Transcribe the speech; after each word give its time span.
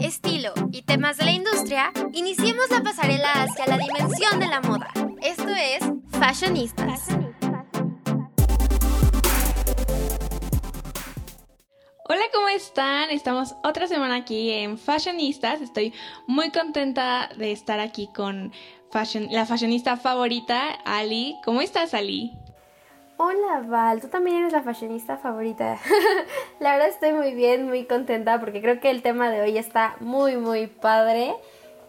estilo 0.00 0.52
y 0.72 0.82
temas 0.82 1.16
de 1.16 1.24
la 1.24 1.32
industria, 1.32 1.92
iniciemos 2.12 2.70
la 2.70 2.82
pasarela 2.82 3.30
hacia 3.42 3.66
la 3.66 3.78
dimensión 3.78 4.38
de 4.38 4.46
la 4.46 4.60
moda. 4.60 4.92
Esto 5.20 5.48
es 5.48 5.80
Fashionistas. 6.18 7.08
Hola, 12.08 12.22
¿cómo 12.32 12.48
están? 12.48 13.10
Estamos 13.10 13.54
otra 13.64 13.88
semana 13.88 14.16
aquí 14.16 14.52
en 14.52 14.78
Fashionistas. 14.78 15.60
Estoy 15.60 15.92
muy 16.26 16.50
contenta 16.50 17.28
de 17.36 17.52
estar 17.52 17.80
aquí 17.80 18.08
con 18.14 18.52
la 19.30 19.44
fashionista 19.44 19.96
favorita, 19.96 20.70
Ali. 20.84 21.36
¿Cómo 21.44 21.60
estás, 21.60 21.92
Ali? 21.94 22.32
Hola 23.18 23.62
Val, 23.66 24.02
tú 24.02 24.08
también 24.08 24.36
eres 24.36 24.52
la 24.52 24.62
fashionista 24.62 25.16
favorita. 25.16 25.78
la 26.60 26.72
verdad 26.72 26.88
estoy 26.88 27.12
muy 27.12 27.34
bien, 27.34 27.66
muy 27.66 27.86
contenta 27.86 28.38
porque 28.38 28.60
creo 28.60 28.78
que 28.78 28.90
el 28.90 29.00
tema 29.00 29.30
de 29.30 29.40
hoy 29.40 29.56
está 29.56 29.96
muy 30.00 30.36
muy 30.36 30.66
padre 30.66 31.34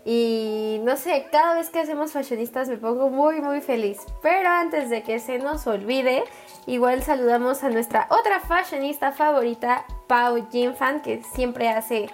y 0.06 0.80
no 0.84 0.96
sé, 0.96 1.28
cada 1.30 1.56
vez 1.56 1.70
que 1.70 1.80
hacemos 1.80 2.14
fashionistas 2.14 2.70
me 2.70 2.78
pongo 2.78 3.10
muy 3.10 3.42
muy 3.42 3.60
feliz. 3.60 4.00
Pero 4.22 4.48
antes 4.48 4.90
de 4.90 5.04
que 5.04 5.20
se 5.20 5.38
nos 5.38 5.68
olvide, 5.68 6.24
igual 6.66 7.04
saludamos 7.04 7.62
a 7.66 7.70
nuestra 7.72 8.08
otra 8.10 8.40
fashionista 8.40 9.12
favorita, 9.12 9.84
Pau 10.08 10.48
Jinfan, 10.50 11.02
que 11.02 11.24
siempre 11.24 11.68
hace 11.68 12.10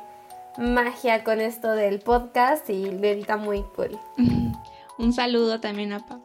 magia 0.58 1.24
con 1.24 1.40
esto 1.40 1.72
del 1.72 2.00
podcast 2.00 2.68
y 2.68 2.90
lo 2.90 3.06
edita 3.06 3.38
muy 3.38 3.62
cool. 3.76 4.00
Un 4.98 5.14
saludo 5.14 5.60
también 5.60 5.94
a 5.94 6.00
Pau. 6.00 6.20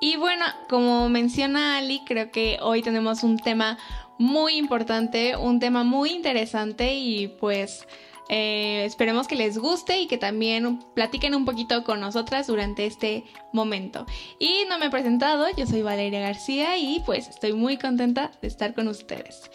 Y 0.00 0.16
bueno, 0.16 0.46
como 0.68 1.08
menciona 1.10 1.76
Ali, 1.76 2.00
creo 2.06 2.30
que 2.30 2.58
hoy 2.62 2.82
tenemos 2.82 3.22
un 3.22 3.38
tema 3.38 3.78
muy 4.18 4.54
importante, 4.56 5.36
un 5.36 5.60
tema 5.60 5.84
muy 5.84 6.10
interesante 6.10 6.94
y 6.94 7.28
pues 7.28 7.86
eh, 8.30 8.84
esperemos 8.86 9.28
que 9.28 9.34
les 9.34 9.58
guste 9.58 10.00
y 10.00 10.06
que 10.06 10.16
también 10.16 10.78
platiquen 10.94 11.34
un 11.34 11.44
poquito 11.44 11.84
con 11.84 12.00
nosotras 12.00 12.46
durante 12.46 12.86
este 12.86 13.24
momento. 13.52 14.06
Y 14.38 14.64
no 14.70 14.78
me 14.78 14.86
he 14.86 14.90
presentado, 14.90 15.46
yo 15.56 15.66
soy 15.66 15.82
Valeria 15.82 16.20
García 16.20 16.78
y 16.78 17.02
pues 17.04 17.28
estoy 17.28 17.52
muy 17.52 17.76
contenta 17.76 18.30
de 18.40 18.48
estar 18.48 18.72
con 18.72 18.88
ustedes. 18.88 19.50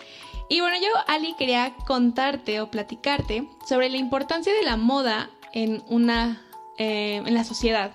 Y 0.48 0.60
bueno, 0.60 0.78
yo, 0.78 0.90
Ali, 1.08 1.34
quería 1.40 1.74
contarte 1.88 2.62
o 2.62 2.70
platicarte 2.70 3.48
sobre 3.68 3.90
la 3.90 3.98
importancia 3.98 4.54
de 4.54 4.64
la 4.64 4.78
moda 4.78 5.32
en 5.54 5.82
una 5.88 6.46
eh, 6.78 7.24
en 7.26 7.34
la 7.34 7.46
sociedad. 7.46 7.92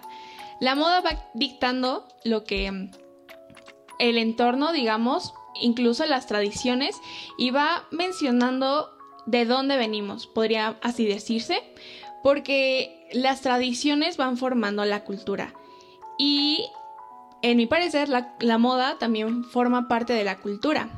La 0.60 0.74
moda 0.74 1.00
va 1.00 1.10
dictando 1.34 2.06
lo 2.24 2.44
que 2.44 2.70
mm, 2.70 2.90
el 3.98 4.18
entorno, 4.18 4.72
digamos, 4.72 5.34
incluso 5.60 6.06
las 6.06 6.26
tradiciones, 6.26 7.00
y 7.38 7.50
va 7.50 7.84
mencionando 7.90 8.90
de 9.26 9.44
dónde 9.44 9.76
venimos, 9.76 10.26
podría 10.26 10.76
así 10.82 11.06
decirse, 11.06 11.62
porque 12.22 13.08
las 13.12 13.40
tradiciones 13.40 14.16
van 14.16 14.36
formando 14.36 14.84
la 14.84 15.04
cultura. 15.04 15.54
Y 16.18 16.66
en 17.42 17.56
mi 17.56 17.66
parecer, 17.66 18.08
la, 18.08 18.34
la, 18.40 18.58
moda 18.58 18.98
también 18.98 19.44
forma 19.44 19.88
parte 19.88 20.12
de 20.12 20.24
la 20.24 20.38
cultura. 20.38 20.88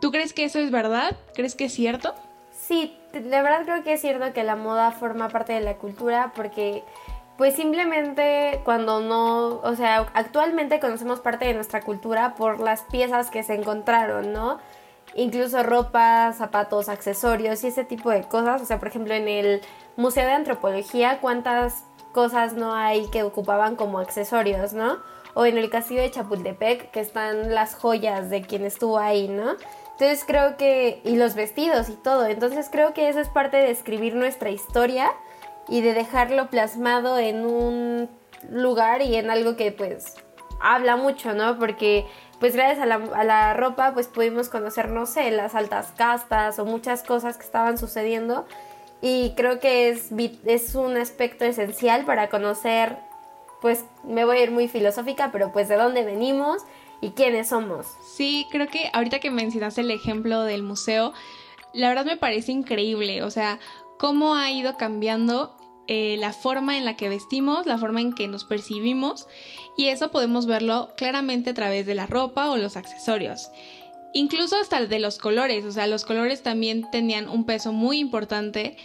¿Tú 0.00 0.10
crees 0.10 0.32
que 0.32 0.44
eso 0.44 0.58
es 0.58 0.70
verdad? 0.70 1.16
¿Crees 1.34 1.54
que 1.54 1.66
es 1.66 1.74
cierto? 1.74 2.14
Sí, 2.52 2.96
de 3.12 3.20
verdad 3.20 3.64
creo 3.64 3.82
que 3.82 3.94
es 3.94 4.00
cierto 4.00 4.32
que 4.32 4.44
la 4.44 4.56
moda 4.56 4.90
forma 4.90 5.28
parte 5.28 5.52
de 5.52 5.60
la 5.60 5.76
cultura 5.76 6.32
porque 6.34 6.82
pues 7.36 7.54
simplemente 7.54 8.60
cuando 8.64 9.00
no, 9.00 9.60
o 9.62 9.74
sea, 9.76 10.06
actualmente 10.14 10.80
conocemos 10.80 11.20
parte 11.20 11.44
de 11.44 11.54
nuestra 11.54 11.82
cultura 11.82 12.34
por 12.34 12.60
las 12.60 12.82
piezas 12.82 13.30
que 13.30 13.42
se 13.42 13.54
encontraron, 13.54 14.32
¿no? 14.32 14.58
Incluso 15.14 15.62
ropa, 15.62 16.32
zapatos, 16.32 16.88
accesorios 16.88 17.62
y 17.64 17.68
ese 17.68 17.84
tipo 17.84 18.10
de 18.10 18.22
cosas. 18.22 18.62
O 18.62 18.66
sea, 18.66 18.78
por 18.78 18.88
ejemplo, 18.88 19.14
en 19.14 19.28
el 19.28 19.60
Museo 19.96 20.24
de 20.24 20.32
Antropología, 20.32 21.18
¿cuántas 21.20 21.84
cosas 22.12 22.54
no 22.54 22.74
hay 22.74 23.06
que 23.08 23.22
ocupaban 23.22 23.76
como 23.76 23.98
accesorios, 23.98 24.72
¿no? 24.72 24.98
O 25.34 25.44
en 25.44 25.58
el 25.58 25.68
castillo 25.68 26.00
de 26.00 26.10
Chapultepec, 26.10 26.90
que 26.90 27.00
están 27.00 27.54
las 27.54 27.74
joyas 27.74 28.30
de 28.30 28.42
quien 28.42 28.64
estuvo 28.64 28.98
ahí, 28.98 29.28
¿no? 29.28 29.56
Entonces 29.92 30.24
creo 30.26 30.56
que, 30.56 31.00
y 31.04 31.16
los 31.16 31.34
vestidos 31.34 31.88
y 31.90 31.94
todo, 31.94 32.26
entonces 32.26 32.68
creo 32.70 32.92
que 32.94 33.08
eso 33.08 33.20
es 33.20 33.28
parte 33.28 33.58
de 33.58 33.70
escribir 33.70 34.14
nuestra 34.14 34.50
historia 34.50 35.10
y 35.68 35.80
de 35.80 35.94
dejarlo 35.94 36.48
plasmado 36.48 37.18
en 37.18 37.44
un 37.44 38.08
lugar 38.50 39.02
y 39.02 39.16
en 39.16 39.30
algo 39.30 39.56
que 39.56 39.72
pues 39.72 40.14
habla 40.60 40.96
mucho, 40.96 41.34
¿no? 41.34 41.58
Porque 41.58 42.06
pues 42.40 42.54
gracias 42.54 42.80
a 42.80 42.86
la, 42.86 42.96
a 42.96 43.24
la, 43.24 43.54
ropa 43.54 43.92
pues 43.94 44.08
pudimos 44.08 44.48
conocer, 44.48 44.90
no 44.90 45.06
sé, 45.06 45.30
las 45.30 45.54
altas 45.54 45.92
castas 45.96 46.58
o 46.58 46.64
muchas 46.64 47.02
cosas 47.02 47.36
que 47.36 47.44
estaban 47.44 47.78
sucediendo 47.78 48.46
y 49.00 49.34
creo 49.36 49.60
que 49.60 49.90
es, 49.90 50.10
es 50.46 50.74
un 50.74 50.96
aspecto 50.96 51.44
esencial 51.44 52.04
para 52.04 52.28
conocer, 52.28 52.96
pues 53.60 53.84
me 54.04 54.24
voy 54.24 54.38
a 54.38 54.42
ir 54.44 54.50
muy 54.50 54.68
filosófica, 54.68 55.30
pero 55.32 55.52
pues 55.52 55.68
de 55.68 55.76
dónde 55.76 56.04
venimos 56.04 56.62
y 57.00 57.10
quiénes 57.10 57.48
somos. 57.48 57.86
Sí, 58.16 58.46
creo 58.50 58.68
que 58.68 58.90
ahorita 58.92 59.18
que 59.18 59.30
mencionaste 59.30 59.82
el 59.82 59.90
ejemplo 59.90 60.42
del 60.42 60.62
museo, 60.62 61.12
la 61.72 61.88
verdad 61.88 62.06
me 62.06 62.16
parece 62.16 62.52
increíble, 62.52 63.22
o 63.22 63.30
sea, 63.30 63.58
cómo 63.98 64.34
ha 64.34 64.50
ido 64.50 64.76
cambiando 64.76 65.55
eh, 65.88 66.16
la 66.18 66.32
forma 66.32 66.76
en 66.76 66.84
la 66.84 66.96
que 66.96 67.08
vestimos, 67.08 67.66
la 67.66 67.78
forma 67.78 68.00
en 68.00 68.12
que 68.12 68.26
nos 68.28 68.44
percibimos 68.44 69.26
y 69.76 69.86
eso 69.86 70.10
podemos 70.10 70.46
verlo 70.46 70.92
claramente 70.96 71.50
a 71.50 71.54
través 71.54 71.86
de 71.86 71.94
la 71.94 72.06
ropa 72.06 72.50
o 72.50 72.56
los 72.56 72.76
accesorios. 72.76 73.50
Incluso 74.12 74.56
hasta 74.56 74.84
de 74.84 74.98
los 74.98 75.18
colores, 75.18 75.64
o 75.64 75.72
sea, 75.72 75.86
los 75.86 76.04
colores 76.04 76.42
también 76.42 76.90
tenían 76.90 77.28
un 77.28 77.44
peso 77.44 77.72
muy 77.72 77.98
importante 77.98 78.76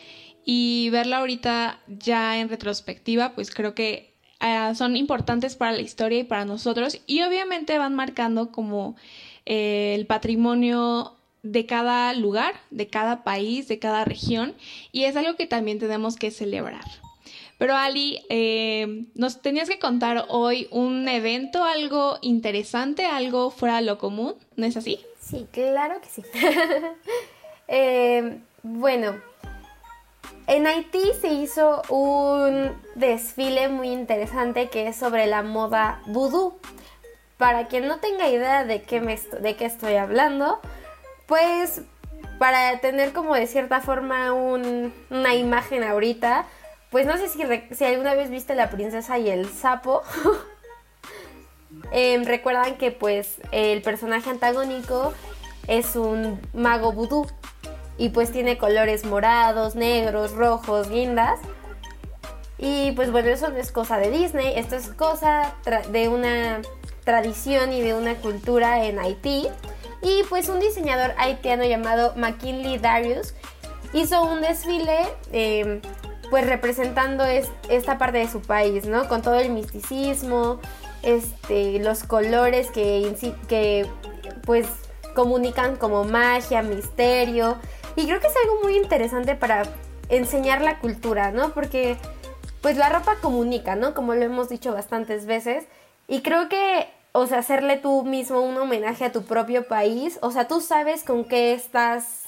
y 0.46 0.90
verlo 0.92 1.16
ahorita 1.16 1.80
ya 1.88 2.40
en 2.40 2.50
retrospectiva, 2.50 3.34
pues 3.34 3.54
creo 3.54 3.74
que 3.74 4.14
ah, 4.40 4.74
son 4.76 4.96
importantes 4.96 5.56
para 5.56 5.72
la 5.72 5.82
historia 5.82 6.20
y 6.20 6.24
para 6.24 6.46
nosotros 6.46 7.00
y 7.08 7.22
obviamente 7.22 7.78
van 7.78 7.96
marcando 7.96 8.52
como 8.52 8.96
eh, 9.46 9.96
el 9.96 10.06
patrimonio 10.06 11.16
de 11.44 11.66
cada 11.66 12.14
lugar, 12.14 12.56
de 12.70 12.88
cada 12.88 13.24
país, 13.24 13.68
de 13.68 13.80
cada 13.80 14.06
región, 14.06 14.56
y 14.92 15.06
es 15.06 15.16
algo 15.16 15.36
que 15.36 15.48
también 15.48 15.80
tenemos 15.80 16.16
que 16.16 16.32
celebrar. 16.32 16.86
Pero 17.58 17.76
Ali, 17.76 18.24
eh, 18.30 19.06
nos 19.14 19.42
tenías 19.42 19.70
que 19.70 19.78
contar 19.78 20.26
hoy 20.30 20.68
un 20.72 21.08
evento, 21.08 21.64
algo 21.64 22.18
interesante, 22.22 23.06
algo 23.06 23.52
fuera 23.52 23.76
de 23.76 23.84
lo 23.84 24.00
común, 24.00 24.34
¿no 24.56 24.66
es 24.66 24.78
así? 24.78 25.00
Sí, 25.20 25.48
claro 25.52 26.02
que 26.02 26.10
sí. 26.10 26.24
Eh, 27.74 28.40
bueno, 28.64 29.16
en 30.48 30.68
Haití 30.68 31.14
se 31.22 31.32
hizo 31.32 31.82
un 31.88 32.76
desfile 32.96 33.70
muy 33.70 33.88
interesante 33.88 34.68
que 34.68 34.88
es 34.88 34.98
sobre 34.98 35.26
la 35.26 35.42
moda 35.42 36.02
vudú. 36.08 36.56
Para 37.38 37.68
quien 37.68 37.88
no 37.88 38.00
tenga 38.00 38.28
idea 38.28 38.66
de 38.66 38.82
qué, 38.82 39.00
me 39.00 39.18
de 39.18 39.56
qué 39.56 39.64
estoy 39.64 39.94
hablando, 39.94 40.60
pues 41.32 41.80
para 42.40 42.82
tener 42.82 43.14
como 43.14 43.36
de 43.36 43.48
cierta 43.48 43.80
forma 43.80 44.34
una 44.34 45.34
imagen 45.34 45.82
ahorita, 45.82 46.46
pues 46.90 47.06
no 47.06 47.16
sé 47.16 47.30
si, 47.30 47.86
alguna 47.86 48.16
vez 48.16 48.30
viste 48.30 48.54
La 48.54 48.70
princesa 48.70 49.18
y 49.18 49.30
el 49.30 49.48
sapo. 49.48 50.02
Em, 51.94 52.26
recuerdan 52.26 52.78
que 52.78 52.92
pues 52.92 53.38
el 53.54 53.82
personaje 53.82 54.30
antagónico 54.30 55.14
es 55.68 55.96
un 55.96 56.42
mago 56.54 56.92
vudú 56.92 57.28
y 57.98 58.10
pues 58.10 58.34
tiene 58.34 58.58
colores 58.58 59.06
morados, 59.06 59.76
negros, 59.76 60.34
rojos, 60.34 60.90
guindas. 60.90 61.40
Y 62.58 62.92
pues 62.92 63.10
bueno, 63.10 63.30
eso 63.30 63.48
no 63.48 63.58
es 63.58 63.72
cosa 63.72 63.98
de 63.98 64.12
Disney, 64.12 64.52
esto 64.58 64.76
es 64.76 64.90
cosa 64.90 65.56
de 65.92 66.10
una 66.10 66.62
tradición 67.06 67.72
y 67.72 67.82
de 67.82 67.94
una 67.94 68.16
cultura 68.16 68.84
en 68.84 69.00
Haití. 69.00 69.48
Y 70.02 70.24
pues 70.30 70.50
un 70.50 70.60
diseñador 70.60 71.14
haitiano 71.18 71.64
llamado 71.64 72.14
McKinley 72.16 72.78
Darius 72.78 73.34
hizo 73.94 74.24
un 74.24 74.42
desfile 74.42 75.00
em, 75.32 75.82
pues 76.30 76.46
representando 76.48 77.24
esta 77.70 77.98
parte 77.98 78.20
de 78.20 78.28
su 78.28 78.42
país, 78.42 78.86
¿no? 78.86 79.08
Con 79.08 79.22
todo 79.22 79.40
el 79.40 79.52
misticismo, 79.52 80.60
este, 81.04 81.80
los 81.80 82.04
colores 82.04 82.72
que, 82.72 83.16
que 83.48 83.86
pues 84.46 84.68
comunican 85.14 85.76
como 85.76 86.04
magia, 86.04 86.62
misterio. 86.62 87.58
Y 87.96 88.06
creo 88.06 88.20
que 88.20 88.28
es 88.28 88.34
algo 88.44 88.62
muy 88.64 88.78
interesante 88.78 89.36
para 89.36 89.64
enseñar 90.10 90.62
la 90.62 90.80
cultura, 90.80 91.32
¿no? 91.32 91.54
Porque 91.54 91.98
pues 92.62 92.78
la 92.78 92.90
ropa 92.90 93.16
comunica, 93.22 93.76
¿no? 93.76 93.94
Como 93.94 94.14
lo 94.16 94.24
hemos 94.24 94.50
dicho 94.50 94.74
bastantes 94.74 95.26
veces. 95.26 95.66
Y 96.08 96.22
creo 96.22 96.48
que 96.48 96.88
o 97.14 97.28
sea, 97.28 97.40
hacerle 97.40 97.78
tú 97.78 98.04
mismo 98.04 98.42
un 98.42 98.58
homenaje 98.58 99.06
a 99.06 99.12
tu 99.12 99.24
propio 99.24 99.68
país, 99.68 100.18
o 100.22 100.32
sea, 100.32 100.48
tú 100.48 100.62
sabes 100.62 101.04
con 101.04 101.26
qué 101.26 101.54
estás, 101.54 102.24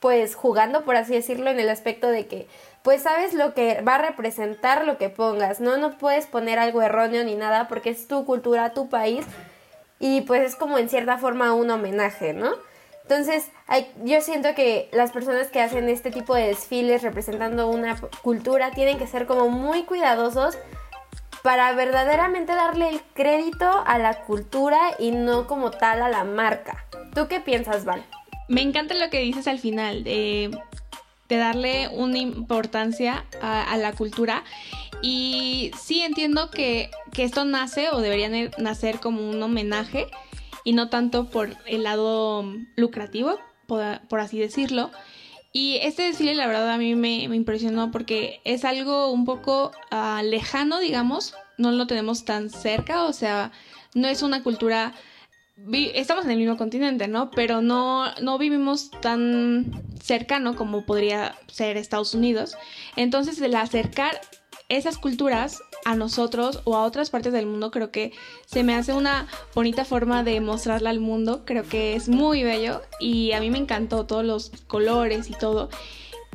pues, 0.00 0.34
jugando, 0.34 0.84
por 0.84 0.96
así 0.96 1.14
decirlo, 1.14 1.50
en 1.50 1.60
el 1.60 1.68
aspecto 1.68 2.08
de 2.08 2.26
que, 2.26 2.46
pues, 2.82 3.02
sabes 3.02 3.34
lo 3.34 3.54
que 3.54 3.80
va 3.82 3.96
a 3.96 4.02
representar 4.02 4.86
lo 4.86 4.98
que 4.98 5.08
pongas, 5.08 5.60
¿no? 5.60 5.76
No 5.76 5.98
puedes 5.98 6.26
poner 6.26 6.58
algo 6.58 6.82
erróneo 6.82 7.24
ni 7.24 7.34
nada 7.34 7.68
porque 7.68 7.90
es 7.90 8.06
tu 8.06 8.24
cultura, 8.24 8.74
tu 8.74 8.88
país, 8.88 9.24
y 9.98 10.22
pues 10.22 10.42
es 10.42 10.56
como 10.56 10.78
en 10.78 10.88
cierta 10.88 11.18
forma 11.18 11.52
un 11.52 11.70
homenaje, 11.70 12.32
¿no? 12.32 12.52
Entonces, 13.02 13.50
yo 14.04 14.20
siento 14.20 14.54
que 14.54 14.88
las 14.92 15.10
personas 15.10 15.48
que 15.48 15.60
hacen 15.60 15.88
este 15.88 16.10
tipo 16.10 16.34
de 16.34 16.46
desfiles 16.46 17.02
representando 17.02 17.68
una 17.68 18.00
cultura 18.22 18.70
tienen 18.70 18.98
que 18.98 19.06
ser 19.06 19.26
como 19.26 19.48
muy 19.48 19.82
cuidadosos 19.82 20.56
para 21.42 21.72
verdaderamente 21.72 22.54
darle 22.54 22.88
el 22.90 23.00
crédito 23.14 23.82
a 23.86 23.98
la 23.98 24.24
cultura 24.24 24.78
y 24.98 25.10
no 25.10 25.46
como 25.46 25.70
tal 25.70 26.02
a 26.02 26.08
la 26.08 26.24
marca. 26.24 26.84
¿Tú 27.14 27.28
qué 27.28 27.40
piensas, 27.40 27.84
Val? 27.84 28.04
Me 28.48 28.62
encanta 28.62 28.94
lo 28.94 29.10
que 29.10 29.20
dices 29.20 29.46
al 29.46 29.58
final, 29.58 30.04
de, 30.04 30.50
darle 31.28 31.88
una 31.88 32.18
importancia 32.18 33.24
a, 33.40 33.76
la 33.76 33.92
cultura. 33.92 34.42
Y 35.02 35.70
sí 35.80 36.02
entiendo 36.02 36.50
que, 36.50 36.90
que 37.12 37.24
esto 37.24 37.44
nace 37.44 37.90
o 37.90 38.00
debería 38.00 38.28
nacer 38.58 39.00
como 39.00 39.30
un 39.30 39.42
homenaje 39.42 40.08
y 40.64 40.72
no 40.72 40.88
tanto 40.88 41.26
por 41.26 41.50
el 41.66 41.84
lado 41.84 42.44
lucrativo, 42.76 43.38
por, 43.66 44.20
así 44.20 44.38
decirlo. 44.38 44.90
Y 45.52 45.78
este 45.82 46.04
desfile 46.04 46.34
la 46.34 46.46
verdad 46.46 46.70
a 46.70 46.78
mí 46.78 46.94
me, 46.94 47.24
impresionó 47.24 47.90
porque 47.90 48.40
es 48.44 48.64
algo 48.64 49.10
un 49.10 49.24
poco 49.24 49.72
ah, 49.90 50.22
lejano, 50.24 50.78
digamos, 50.78 51.34
no 51.58 51.72
lo 51.72 51.86
tenemos 51.86 52.24
tan 52.24 52.50
cerca, 52.50 53.04
o 53.04 53.12
sea, 53.12 53.52
no 53.94 54.08
es 54.08 54.22
una 54.22 54.42
cultura... 54.42 54.94
Estamos 55.72 56.24
en 56.24 56.30
el 56.30 56.38
mismo 56.38 56.56
continente, 56.56 57.06
¿no? 57.06 57.30
Pero 57.30 57.60
no, 57.60 58.14
no 58.22 58.38
vivimos 58.38 58.90
tan 59.02 59.70
cercano 60.02 60.56
como 60.56 60.86
podría 60.86 61.36
ser 61.48 61.76
Estados 61.76 62.14
Unidos. 62.14 62.56
Entonces, 62.96 63.38
el 63.42 63.54
acercar 63.54 64.18
esas 64.70 64.96
culturas 64.96 65.60
a 65.84 65.94
nosotros 65.94 66.60
o 66.64 66.76
a 66.76 66.84
otras 66.84 67.10
partes 67.10 67.32
del 67.32 67.46
mundo 67.46 67.70
creo 67.70 67.90
que 67.90 68.12
se 68.46 68.62
me 68.62 68.74
hace 68.74 68.92
una 68.92 69.26
bonita 69.54 69.84
forma 69.84 70.22
de 70.22 70.40
mostrarla 70.40 70.90
al 70.90 71.00
mundo. 71.00 71.42
Creo 71.44 71.64
que 71.64 71.94
es 71.94 72.08
muy 72.08 72.42
bello 72.42 72.82
y 72.98 73.32
a 73.32 73.40
mí 73.40 73.50
me 73.50 73.58
encantó 73.58 74.06
todos 74.06 74.24
los 74.24 74.52
colores 74.66 75.30
y 75.30 75.34
todo. 75.34 75.68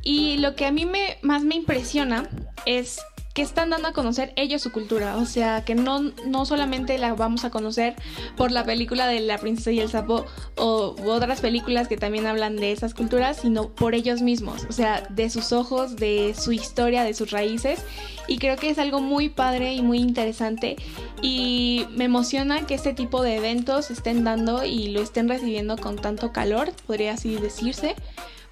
Y 0.01 0.37
lo 0.37 0.55
que 0.55 0.65
a 0.65 0.71
mí 0.71 0.85
me, 0.85 1.17
más 1.21 1.43
me 1.43 1.55
impresiona 1.55 2.29
es 2.65 2.99
que 3.35 3.41
están 3.41 3.69
dando 3.69 3.89
a 3.89 3.91
conocer 3.91 4.31
ellos 4.37 4.61
su 4.61 4.71
cultura. 4.71 5.17
O 5.17 5.25
sea, 5.25 5.65
que 5.65 5.75
no, 5.75 5.99
no 6.25 6.45
solamente 6.45 6.97
la 6.97 7.13
vamos 7.13 7.43
a 7.43 7.49
conocer 7.49 7.93
por 8.37 8.49
la 8.51 8.63
película 8.63 9.07
de 9.07 9.19
La 9.19 9.37
princesa 9.37 9.71
y 9.73 9.81
el 9.81 9.89
sapo 9.89 10.25
o 10.55 10.95
otras 11.05 11.41
películas 11.41 11.89
que 11.89 11.97
también 11.97 12.27
hablan 12.27 12.55
de 12.55 12.71
esas 12.71 12.93
culturas, 12.93 13.37
sino 13.41 13.67
por 13.67 13.93
ellos 13.93 14.21
mismos. 14.21 14.65
O 14.69 14.71
sea, 14.71 15.01
de 15.09 15.29
sus 15.29 15.51
ojos, 15.51 15.97
de 15.97 16.33
su 16.33 16.53
historia, 16.53 17.03
de 17.03 17.13
sus 17.13 17.31
raíces. 17.31 17.81
Y 18.29 18.37
creo 18.37 18.55
que 18.55 18.69
es 18.69 18.79
algo 18.79 19.01
muy 19.01 19.27
padre 19.27 19.73
y 19.73 19.81
muy 19.81 19.97
interesante. 19.97 20.77
Y 21.21 21.87
me 21.91 22.05
emociona 22.05 22.65
que 22.65 22.73
este 22.73 22.93
tipo 22.93 23.21
de 23.21 23.35
eventos 23.35 23.91
estén 23.91 24.23
dando 24.23 24.63
y 24.63 24.91
lo 24.91 25.01
estén 25.01 25.27
recibiendo 25.27 25.75
con 25.75 25.97
tanto 25.97 26.31
calor, 26.31 26.71
podría 26.87 27.15
así 27.15 27.35
decirse. 27.35 27.95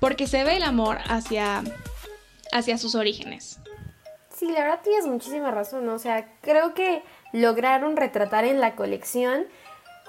Porque 0.02 0.28
se 0.28 0.44
ve 0.44 0.58
el 0.58 0.64
amor 0.64 0.98
hacia, 1.08 1.64
hacia 2.52 2.78
sus 2.78 2.96
orígenes. 2.96 3.63
Sí, 4.44 4.52
la 4.52 4.60
verdad 4.60 4.80
tienes 4.84 5.08
muchísima 5.08 5.52
razón. 5.52 5.88
O 5.88 5.98
sea, 6.00 6.28
creo 6.42 6.74
que 6.74 7.02
lograron 7.32 7.96
retratar 7.96 8.44
en 8.44 8.60
la 8.60 8.76
colección 8.76 9.46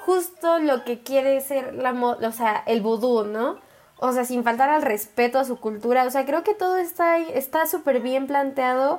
justo 0.05 0.59
lo 0.59 0.85
que 0.85 1.03
quiere 1.03 1.41
ser 1.41 1.73
la 1.75 1.93
o 1.93 2.33
sea, 2.33 2.65
el 2.67 2.83
vudú, 2.83 3.25
¿no? 3.25 3.61
O 3.99 4.11
sea, 4.11 4.25
sin 4.25 4.43
faltar 4.43 4.71
al 4.71 4.83
respeto 4.83 5.39
a 5.39 5.45
su 5.45 5.61
cultura. 5.61 6.05
O 6.05 6.11
sea, 6.11 6.27
creo 6.27 6.43
que 6.43 6.53
todo 6.53 6.79
está 6.79 7.19
está 7.19 7.67
súper 7.67 8.01
bien 8.01 8.27
planteado. 8.27 8.99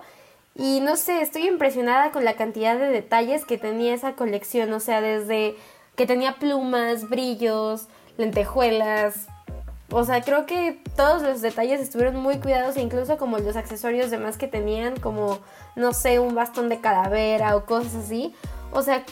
Y 0.56 0.80
no 0.80 0.96
sé, 0.96 1.22
estoy 1.22 1.48
impresionada 1.48 2.12
con 2.12 2.24
la 2.24 2.36
cantidad 2.36 2.78
de 2.78 2.88
detalles 2.88 3.44
que 3.44 3.58
tenía 3.58 3.94
esa 3.94 4.14
colección. 4.14 4.72
O 4.72 4.80
sea, 4.80 5.02
desde 5.02 5.58
que 5.98 6.06
tenía 6.06 6.36
plumas, 6.36 7.10
brillos, 7.10 7.88
lentejuelas, 8.16 9.28
o 9.92 10.04
sea, 10.04 10.22
creo 10.22 10.46
que 10.46 10.80
todos 10.96 11.22
los 11.22 11.42
detalles 11.42 11.80
estuvieron 11.80 12.16
muy 12.16 12.40
cuidados, 12.40 12.78
incluso 12.78 13.18
como 13.18 13.38
los 13.38 13.56
accesorios 13.56 14.10
demás 14.10 14.38
que 14.38 14.48
tenían, 14.48 15.00
como, 15.00 15.40
no 15.76 15.94
sé, 15.94 16.20
un 16.20 16.34
bastón 16.34 16.70
de 16.70 16.82
calavera 16.82 17.56
o 17.56 17.66
cosas 17.66 17.96
así. 17.96 18.34
O 18.72 18.82
sea, 18.82 19.04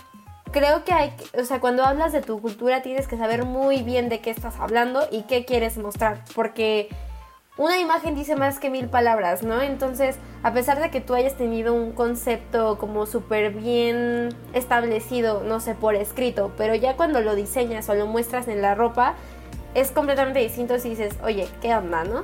creo 0.51 0.83
que 0.83 0.93
hay, 0.93 1.13
o 1.39 1.43
sea, 1.43 1.59
cuando 1.59 1.83
hablas 1.83 2.11
de 2.11 2.21
tu 2.21 2.41
cultura 2.41 2.81
tienes 2.81 3.07
que 3.07 3.17
saber 3.17 3.45
muy 3.45 3.83
bien 3.83 4.09
de 4.09 4.21
qué 4.21 4.29
estás 4.29 4.59
hablando 4.59 5.07
y 5.11 5.23
qué 5.23 5.45
quieres 5.45 5.77
mostrar, 5.77 6.23
porque 6.35 6.89
una 7.55 7.79
imagen 7.79 8.15
dice 8.15 8.35
más 8.35 8.57
que 8.57 8.71
mil 8.71 8.87
palabras, 8.87 9.43
¿no? 9.43 9.61
Entonces, 9.61 10.17
a 10.41 10.53
pesar 10.53 10.79
de 10.81 10.89
que 10.89 11.01
tú 11.01 11.13
hayas 11.13 11.35
tenido 11.35 11.75
un 11.75 11.91
concepto 11.91 12.79
como 12.79 13.05
súper 13.05 13.51
bien 13.51 14.29
establecido, 14.53 15.43
no 15.43 15.59
sé, 15.59 15.75
por 15.75 15.93
escrito, 15.93 16.51
pero 16.57 16.73
ya 16.73 16.95
cuando 16.95 17.21
lo 17.21 17.35
diseñas 17.35 17.87
o 17.89 17.93
lo 17.93 18.07
muestras 18.07 18.47
en 18.47 18.63
la 18.63 18.73
ropa, 18.73 19.13
es 19.73 19.91
completamente 19.91 20.39
distinto 20.39 20.79
si 20.79 20.89
dices, 20.89 21.15
oye, 21.23 21.47
¿qué 21.61 21.75
onda, 21.75 22.03
no? 22.03 22.23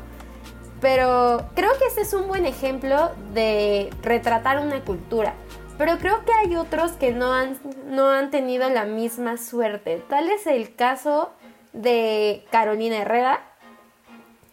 Pero 0.82 1.50
creo 1.56 1.72
que 1.78 1.86
ese 1.86 2.02
es 2.02 2.14
un 2.14 2.28
buen 2.28 2.46
ejemplo 2.46 3.12
de 3.34 3.90
retratar 4.02 4.60
una 4.60 4.84
cultura. 4.84 5.34
Pero 5.78 5.98
creo 5.98 6.26
que 6.26 6.34
hay 6.34 6.56
otros 6.56 6.94
que 6.94 7.12
no 7.12 7.34
han, 7.34 7.58
no 7.88 8.10
han 8.10 8.32
tenido 8.32 8.70
la 8.70 8.86
misma 8.86 9.38
suerte. 9.38 10.02
Tal 10.10 10.30
es 10.30 10.46
el 10.48 10.76
caso 10.76 11.32
de 11.74 12.46
Carolina 12.52 12.98
Herrera, 12.98 13.42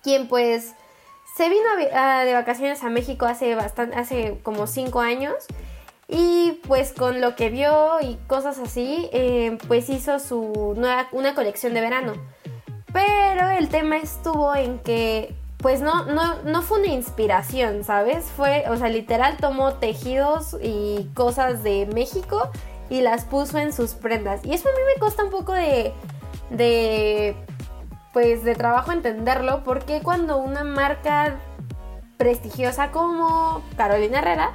quien 0.02 0.28
pues 0.28 0.74
se 1.36 1.48
vino 1.48 1.76
de 1.76 2.32
vacaciones 2.32 2.82
a 2.82 2.90
México 2.90 3.26
hace, 3.26 3.54
bastante, 3.54 3.96
hace 3.96 4.38
como 4.42 4.66
cinco 4.66 5.00
años 5.00 5.34
y 6.08 6.60
pues 6.66 6.92
con 6.92 7.20
lo 7.20 7.34
que 7.34 7.50
vio 7.50 8.00
y 8.00 8.16
cosas 8.28 8.58
así, 8.58 9.08
eh, 9.12 9.58
pues 9.66 9.90
hizo 9.90 10.18
su 10.20 10.74
nueva, 10.76 11.08
una 11.12 11.34
colección 11.34 11.74
de 11.74 11.80
verano. 11.80 12.14
Pero 12.96 13.50
el 13.50 13.68
tema 13.68 13.98
estuvo 13.98 14.54
en 14.54 14.78
que 14.78 15.34
pues 15.58 15.82
no, 15.82 16.06
no, 16.06 16.42
no 16.44 16.62
fue 16.62 16.78
una 16.78 16.88
inspiración, 16.88 17.84
¿sabes? 17.84 18.24
Fue, 18.24 18.64
o 18.70 18.76
sea, 18.78 18.88
literal 18.88 19.36
tomó 19.36 19.74
tejidos 19.74 20.56
y 20.62 21.10
cosas 21.14 21.62
de 21.62 21.86
México 21.92 22.50
y 22.88 23.02
las 23.02 23.24
puso 23.24 23.58
en 23.58 23.74
sus 23.74 23.92
prendas. 23.92 24.42
Y 24.44 24.54
eso 24.54 24.68
a 24.68 24.72
mí 24.72 24.78
me 24.94 24.98
cuesta 24.98 25.24
un 25.24 25.30
poco 25.30 25.52
de, 25.52 25.92
de, 26.48 27.36
pues, 28.14 28.44
de 28.44 28.54
trabajo 28.54 28.92
entenderlo, 28.92 29.62
porque 29.62 30.00
cuando 30.02 30.38
una 30.38 30.64
marca 30.64 31.36
prestigiosa 32.16 32.92
como 32.92 33.62
Carolina 33.76 34.20
Herrera, 34.20 34.52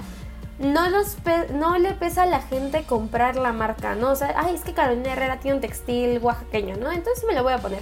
no, 0.58 0.90
los 0.90 1.18
no 1.54 1.78
le 1.78 1.92
pesa 1.94 2.24
a 2.24 2.26
la 2.28 2.42
gente 2.42 2.86
comprar 2.86 3.36
la 3.36 3.54
marca, 3.54 3.94
¿no? 3.94 4.12
O 4.12 4.16
sea, 4.16 4.34
ay, 4.36 4.56
es 4.56 4.62
que 4.62 4.74
Carolina 4.74 5.14
Herrera 5.14 5.40
tiene 5.40 5.56
un 5.56 5.62
textil 5.62 6.18
oaxaqueño, 6.20 6.78
¿no? 6.78 6.92
Entonces 6.92 7.24
me 7.28 7.36
lo 7.36 7.44
voy 7.44 7.54
a 7.54 7.60
poner. 7.60 7.82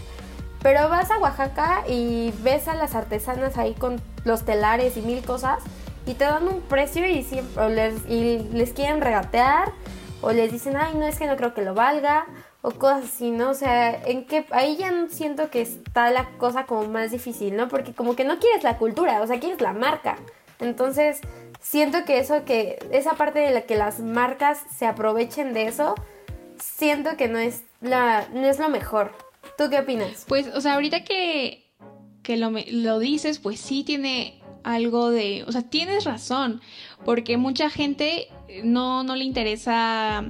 Pero 0.61 0.89
vas 0.89 1.09
a 1.11 1.17
Oaxaca 1.19 1.83
y 1.87 2.33
ves 2.41 2.67
a 2.67 2.73
las 2.73 2.95
artesanas 2.95 3.57
ahí 3.57 3.73
con 3.73 4.01
los 4.25 4.43
telares 4.43 4.97
y 4.97 5.01
mil 5.01 5.23
cosas 5.23 5.63
y 6.05 6.15
te 6.15 6.25
dan 6.25 6.47
un 6.47 6.61
precio 6.61 7.05
y, 7.05 7.23
siempre, 7.23 7.69
les, 7.69 8.05
y 8.09 8.39
les 8.51 8.73
quieren 8.73 8.99
regatear 8.99 9.71
o 10.21 10.31
les 10.31 10.51
dicen, 10.51 10.75
ay, 10.75 10.95
no 10.95 11.05
es 11.05 11.17
que 11.17 11.27
no 11.27 11.37
creo 11.37 11.53
que 11.53 11.61
lo 11.61 11.73
valga 11.73 12.25
o 12.61 12.71
cosas 12.71 13.05
así, 13.05 13.31
¿no? 13.31 13.51
O 13.51 13.53
sea, 13.53 13.91
en 14.05 14.25
que 14.25 14.45
ahí 14.51 14.75
ya 14.75 14.91
siento 15.09 15.49
que 15.49 15.61
está 15.61 16.11
la 16.11 16.25
cosa 16.37 16.65
como 16.65 16.85
más 16.85 17.11
difícil, 17.11 17.55
¿no? 17.55 17.67
Porque 17.69 17.93
como 17.93 18.15
que 18.15 18.25
no 18.25 18.39
quieres 18.39 18.63
la 18.63 18.77
cultura, 18.77 19.21
o 19.21 19.27
sea, 19.27 19.39
quieres 19.39 19.61
la 19.61 19.73
marca. 19.73 20.17
Entonces, 20.59 21.21
siento 21.61 22.03
que 22.05 22.19
eso 22.19 22.43
que 22.43 22.79
esa 22.91 23.13
parte 23.13 23.39
de 23.39 23.51
la 23.51 23.61
que 23.61 23.75
las 23.75 23.99
marcas 23.99 24.59
se 24.75 24.85
aprovechen 24.85 25.53
de 25.53 25.67
eso, 25.67 25.95
siento 26.57 27.15
que 27.15 27.29
no 27.29 27.37
es 27.37 27.63
la 27.79 28.27
no 28.33 28.45
es 28.45 28.59
lo 28.59 28.67
mejor. 28.67 29.11
¿Tú 29.59 29.69
qué 29.69 29.79
opinas? 29.79 30.23
Pues, 30.25 30.47
o 30.55 30.61
sea, 30.61 30.75
ahorita 30.75 31.03
que, 31.03 31.69
que 32.23 32.37
lo, 32.37 32.49
lo 32.71 32.99
dices, 32.99 33.39
pues 33.39 33.59
sí 33.59 33.83
tiene 33.83 34.41
algo 34.63 35.09
de, 35.09 35.43
o 35.47 35.51
sea, 35.51 35.63
tienes 35.63 36.05
razón, 36.05 36.61
porque 37.03 37.35
mucha 37.35 37.69
gente 37.69 38.29
no, 38.63 39.03
no 39.03 39.17
le 39.17 39.25
interesa 39.25 40.23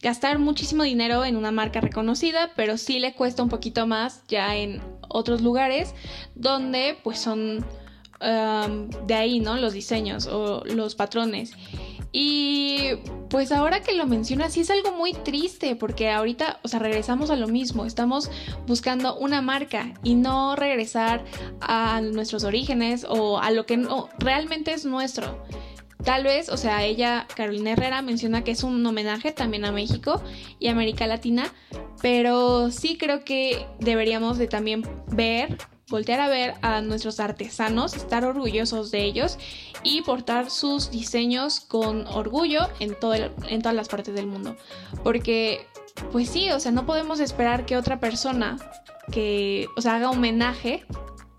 gastar 0.00 0.38
muchísimo 0.38 0.82
dinero 0.82 1.26
en 1.26 1.36
una 1.36 1.50
marca 1.50 1.82
reconocida, 1.82 2.52
pero 2.56 2.78
sí 2.78 3.00
le 3.00 3.12
cuesta 3.12 3.42
un 3.42 3.50
poquito 3.50 3.86
más 3.86 4.22
ya 4.28 4.56
en 4.56 4.80
otros 5.10 5.42
lugares 5.42 5.94
donde 6.34 6.96
pues 7.02 7.18
son 7.18 7.58
um, 8.22 8.88
de 9.06 9.14
ahí, 9.14 9.40
¿no? 9.40 9.58
Los 9.58 9.74
diseños 9.74 10.26
o 10.26 10.64
los 10.64 10.94
patrones. 10.94 11.52
Y 12.12 12.96
pues 13.28 13.52
ahora 13.52 13.80
que 13.80 13.92
lo 13.92 14.06
mencionas, 14.06 14.54
sí 14.54 14.60
es 14.60 14.70
algo 14.70 14.92
muy 14.92 15.12
triste 15.12 15.76
porque 15.76 16.10
ahorita, 16.10 16.58
o 16.62 16.68
sea, 16.68 16.80
regresamos 16.80 17.30
a 17.30 17.36
lo 17.36 17.46
mismo, 17.46 17.86
estamos 17.86 18.30
buscando 18.66 19.16
una 19.16 19.42
marca 19.42 19.94
y 20.02 20.16
no 20.16 20.56
regresar 20.56 21.24
a 21.60 22.00
nuestros 22.00 22.42
orígenes 22.42 23.06
o 23.08 23.38
a 23.38 23.52
lo 23.52 23.66
que 23.66 23.76
no, 23.76 24.08
realmente 24.18 24.72
es 24.72 24.84
nuestro. 24.84 25.44
Tal 26.04 26.24
vez, 26.24 26.48
o 26.48 26.56
sea, 26.56 26.84
ella, 26.84 27.26
Carolina 27.36 27.72
Herrera, 27.72 28.02
menciona 28.02 28.42
que 28.42 28.52
es 28.52 28.64
un 28.64 28.84
homenaje 28.84 29.32
también 29.32 29.64
a 29.64 29.70
México 29.72 30.22
y 30.58 30.68
América 30.68 31.06
Latina, 31.06 31.52
pero 32.00 32.70
sí 32.70 32.96
creo 32.96 33.22
que 33.22 33.66
deberíamos 33.78 34.38
de 34.38 34.48
también 34.48 34.82
ver 35.12 35.58
voltear 35.90 36.20
a 36.20 36.28
ver 36.28 36.54
a 36.62 36.80
nuestros 36.80 37.20
artesanos, 37.20 37.94
estar 37.94 38.24
orgullosos 38.24 38.90
de 38.90 39.04
ellos 39.04 39.38
y 39.82 40.02
portar 40.02 40.50
sus 40.50 40.90
diseños 40.90 41.60
con 41.60 42.06
orgullo 42.06 42.68
en, 42.78 42.98
todas 42.98 43.74
las 43.74 43.88
partes 43.88 44.14
del 44.14 44.26
mundo. 44.26 44.56
Porque, 45.02 45.66
pues 46.12 46.30
sí, 46.30 46.50
o 46.50 46.60
sea, 46.60 46.72
no 46.72 46.86
podemos 46.86 47.20
esperar 47.20 47.66
que 47.66 47.76
otra 47.76 48.00
persona 48.00 48.56
que, 49.12 49.66
o 49.76 49.82
sea, 49.82 49.96
haga 49.96 50.10
homenaje 50.10 50.86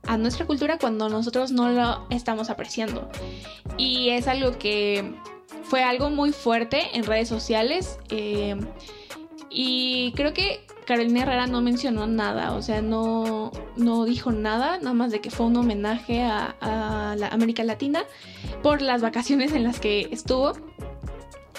a 0.06 0.18
nuestra 0.18 0.46
cultura 0.46 0.78
cuando 0.78 1.10
nosotros 1.10 1.52
no 1.52 1.70
lo 1.70 2.06
estamos 2.10 2.50
apreciando. 2.50 3.10
Y 3.78 4.10
es 4.10 4.28
algo 4.28 4.58
que 4.58 5.16
fue 5.64 5.84
algo 5.84 6.10
muy 6.10 6.34
fuerte 6.34 6.90
en 6.94 7.06
redes 7.06 7.30
sociales. 7.30 7.98
Eh, 8.10 8.60
y 9.50 10.12
creo 10.14 10.34
que 10.34 10.66
Carolina 10.92 11.22
Herrera 11.22 11.48
no 11.48 11.62
mencionó 11.62 12.06
nada, 12.06 12.52
o 12.52 12.62
sea, 12.62 12.82
no, 12.82 13.50
no 13.78 14.04
dijo 14.04 14.34
nada, 14.34 14.78
nada 14.80 14.94
más 14.94 15.10
de 15.10 15.22
que 15.22 15.32
fue 15.32 15.46
un 15.46 15.56
homenaje 15.56 16.22
a, 16.22 17.16
la 17.18 17.30
América 17.30 17.64
Latina 17.64 18.04
por 18.62 18.82
las 18.82 19.02
vacaciones 19.02 19.54
en 19.54 19.64
las 19.64 19.80
que 19.80 20.10
estuvo. 20.12 20.52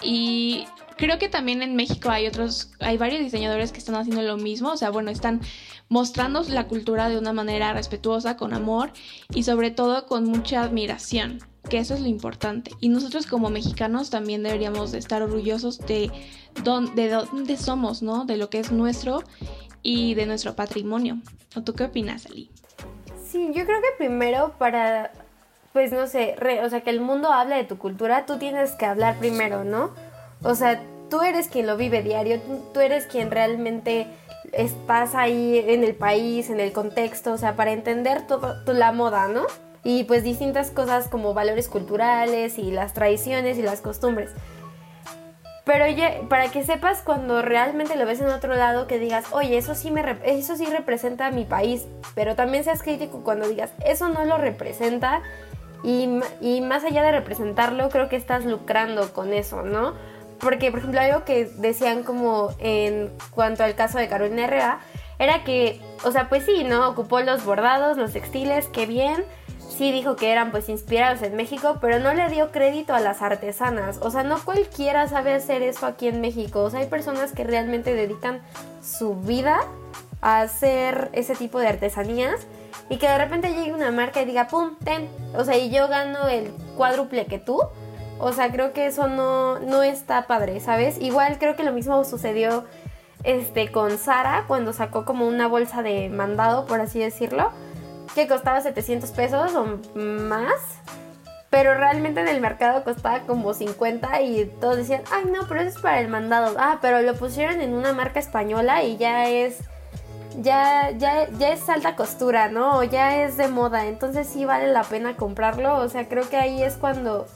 Y 0.03 0.67
creo 0.99 1.19
que 1.19 1.31
también 1.31 1.62
en 1.62 1.77
México 1.77 2.11
hay 2.11 2.27
otros, 2.27 2.73
hay 2.79 2.99
varios 2.99 3.23
diseñadores 3.23 3.73
que 3.73 3.79
están 3.79 3.95
haciendo 3.95 4.21
lo 4.21 4.37
mismo, 4.37 4.73
o 4.73 4.77
sea, 4.77 4.91
bueno, 4.91 5.11
están 5.11 5.41
mostrando 5.89 6.43
la 6.51 6.69
cultura 6.69 7.09
de 7.09 7.17
una 7.17 7.33
manera 7.33 7.73
respetuosa, 7.73 8.37
con 8.37 8.53
amor 8.53 8.93
y 9.33 9.45
sobre 9.45 9.71
todo 9.71 10.05
con 10.05 10.25
mucha 10.25 10.62
admiración, 10.62 11.39
que 11.69 11.78
eso 11.78 11.95
es 11.95 12.00
lo 12.00 12.09
importante. 12.09 12.73
Y 12.81 12.88
nosotros 12.88 13.26
como 13.26 13.50
mexicanos 13.50 14.11
también 14.11 14.42
deberíamos 14.42 14.92
de 14.92 14.99
estar 14.99 15.23
orgullosos 15.23 15.78
de, 15.78 16.11
de 16.95 17.09
dónde 17.09 17.57
somos, 17.57 18.02
¿no? 18.02 18.25
De 18.25 18.37
lo 18.37 18.50
que 18.50 18.59
es 18.59 18.73
nuestro 18.73 19.23
y 19.83 20.14
de 20.14 20.26
nuestro 20.26 20.54
patrimonio. 20.54 21.19
¿O 21.57 21.62
tú 21.62 21.75
qué 21.75 21.85
opinas, 21.85 22.26
Ali? 22.26 22.50
Sí, 23.28 23.49
yo 23.54 23.64
creo 23.64 23.81
que 23.81 23.88
primero 23.99 24.54
para, 24.59 25.11
pues 25.73 25.92
no 25.92 26.07
sé, 26.07 26.37
o 26.62 26.69
sea, 26.69 26.83
que 26.83 26.90
el 26.90 27.00
mundo 27.00 27.33
hable 27.33 27.57
de 27.57 27.64
tu 27.64 27.78
cultura, 27.78 28.26
tú 28.26 28.38
tienes 28.38 28.73
que 28.73 28.87
hablar 28.87 29.19
primero, 29.19 29.64
¿no? 29.64 29.90
O 30.42 30.54
sea, 30.54 30.83
tú 31.09 31.23
eres 31.23 31.49
quien 31.49 31.66
lo 31.66 31.76
vive 31.76 32.02
diario, 32.02 32.40
tú, 32.73 32.81
eres 32.81 33.07
quien 33.07 33.31
realmente 33.31 34.07
estás 34.52 35.14
ahí 35.14 35.59
en 35.59 35.85
el 35.85 35.95
país, 35.95 36.50
en 36.50 36.61
el 36.61 36.73
contexto, 36.73 37.33
o 37.33 37.38
sea, 37.38 37.57
para 37.57 37.73
entender 37.73 38.26
toda 38.26 38.62
la 38.66 38.92
moda, 38.92 39.28
¿no? 39.28 39.47
Y 39.85 40.05
pues 40.05 40.23
distintas 40.23 40.71
cosas 40.71 41.09
como 41.09 41.35
valores 41.35 41.69
culturales 41.69 42.59
y 42.59 42.71
las 42.71 42.93
tradiciones 42.95 43.59
y 43.59 43.62
las 43.62 43.81
costumbres. 43.81 44.31
Pero 45.65 45.85
oye, 45.85 46.23
para 46.29 46.51
que 46.51 46.65
sepas 46.65 47.03
cuando 47.03 47.41
realmente 47.41 47.95
lo 47.95 48.05
ves 48.05 48.21
en 48.21 48.29
otro 48.29 48.55
lado, 48.55 48.89
que 48.89 48.99
digas, 48.99 49.27
oye, 49.31 49.57
eso 49.57 49.75
sí, 49.77 49.93
me 49.93 50.03
eso 50.25 50.57
sí 50.57 50.67
representa 50.67 51.27
a 51.27 51.31
mi 51.31 51.45
país, 51.45 51.87
pero 52.15 52.35
también 52.35 52.65
seas 52.65 52.83
crítico 52.83 53.23
cuando 53.23 53.47
digas, 53.47 53.73
eso 53.85 54.09
no 54.09 54.25
lo 54.25 54.39
representa 54.39 55.23
y, 55.85 56.09
y 56.41 56.61
más 56.62 56.85
allá 56.85 57.03
de 57.05 57.12
representarlo, 57.12 57.91
creo 57.91 58.09
que 58.09 58.17
estás 58.17 58.45
lucrando 58.45 59.12
con 59.12 59.33
eso, 59.33 59.62
¿no? 59.62 59.95
Porque, 60.41 60.73
por 60.73 60.81
ejemplo, 60.81 61.01
algo 61.01 61.25
que 61.25 61.45
decían 61.45 62.03
como 62.03 62.51
en 62.59 63.12
cuanto 63.31 63.62
al 63.62 63.77
caso 63.77 63.99
de 63.99 64.09
Carolina 64.09 64.45
Herrera, 64.45 64.81
era 65.21 65.45
que, 65.45 65.81
o 66.05 66.11
sea, 66.11 66.29
pues 66.29 66.45
sí, 66.45 66.65
¿no? 66.65 66.89
Ocupó 66.89 67.21
los 67.21 67.45
bordados, 67.45 67.97
los 67.97 68.12
textiles, 68.12 68.67
qué 68.73 68.87
bien. 68.87 69.25
Sí 69.69 69.90
dijo 69.90 70.16
que 70.16 70.31
eran 70.31 70.50
pues 70.50 70.69
inspirados 70.69 71.23
en 71.23 71.35
México, 71.35 71.78
pero 71.81 71.99
no 71.99 72.12
le 72.14 72.28
dio 72.28 72.52
crédito 72.52 72.95
a 72.95 73.00
las 73.00 73.23
artesanas. 73.23 73.99
O 74.02 74.11
sea, 74.11 74.23
no 74.23 74.42
cualquiera 74.45 75.09
sabe 75.09 75.35
hacer 75.35 75.62
eso 75.62 75.87
aquí 75.87 76.09
en 76.09 76.21
México. 76.21 76.62
O 76.62 76.71
sea, 76.71 76.81
hay 76.81 76.87
personas 76.87 77.33
que 77.33 77.45
realmente 77.45 77.95
dedican 77.95 78.42
su 78.83 79.14
vida 79.16 79.61
a 80.21 80.42
hacer 80.42 81.11
ese 81.12 81.35
tipo 81.35 81.59
de 81.59 81.69
artesanías 81.69 82.47
y 82.88 82.99
que 82.99 83.09
de 83.09 83.19
repente 83.19 83.54
llegue 83.54 83.73
una 83.73 83.90
marca 83.90 84.23
y 84.23 84.25
diga, 84.26 84.49
pum, 84.49 84.76
ten. 84.85 85.09
O 85.35 85.45
sea, 85.45 85.57
y 85.57 85.71
yo 85.71 85.88
gano 85.88 86.28
el 86.28 86.52
cuádruple 86.76 87.26
que 87.26 87.38
tú 87.38 87.61
o 88.25 88.33
sea, 88.33 88.52
creo 88.52 88.73
que 88.73 88.87
eso 88.87 89.09
no, 89.09 89.59
no 89.59 89.83
está 89.83 90.28
padre, 90.28 90.61
¿sabes? 90.61 90.97
Igual 91.00 91.38
creo 91.40 91.57
que 91.57 91.64
lo 91.64 91.73
mismo 91.73 92.04
sucedió 92.04 92.64
este, 93.25 93.73
con 93.73 93.99
Sara 93.99 94.45
cuando 94.47 94.73
sacó 94.73 95.04
como 95.04 95.26
una 95.26 95.49
bolsa 95.49 95.83
de 95.83 96.09
mandado, 96.09 96.66
por 96.66 96.81
así 96.81 97.00
decirlo, 97.00 97.50
que 98.14 98.28
costaba 98.28 98.61
700 98.61 99.11
pesos 99.11 99.54
o 99.54 99.78
más. 99.99 100.61
Pero 101.50 101.75
realmente 101.75 102.21
en 102.21 102.28
el 102.28 102.40
mercado 102.40 102.83
costaba 102.83 103.21
como 103.21 103.52
50 103.52 104.23
y 104.23 104.47
todos 104.61 104.78
decían, 104.78 105.02
ay 105.12 105.26
no, 105.26 105.47
pero 105.47 105.61
eso 105.61 105.76
es 105.76 105.83
para 105.83 106.00
el 106.00 106.09
mandado. 106.09 106.57
Ah, 106.59 106.78
pero 106.81 107.02
lo 107.02 107.14
pusieron 107.14 107.61
en 107.61 107.75
una 107.75 107.92
marca 107.92 108.21
española 108.21 108.83
y 108.83 108.97
ya 108.97 109.28
es 109.28 109.59
ya, 110.40 110.90
ya, 110.92 111.28
ya 111.38 111.52
es 111.52 111.69
alta 111.69 111.95
costura, 111.95 112.49
¿no? 112.49 112.78
O 112.78 112.83
ya 112.83 113.23
es 113.23 113.37
de 113.37 113.49
moda, 113.49 113.87
entonces 113.87 114.26
sí 114.26 114.45
vale 114.45 114.69
la 114.69 114.83
pena 114.83 115.16
comprarlo. 115.16 115.76
O 115.76 115.88
sea, 115.88 116.09
creo 116.09 116.28
que 116.28 116.37
ahí 116.37 116.62
es 116.62 116.76
cuando 116.76 117.26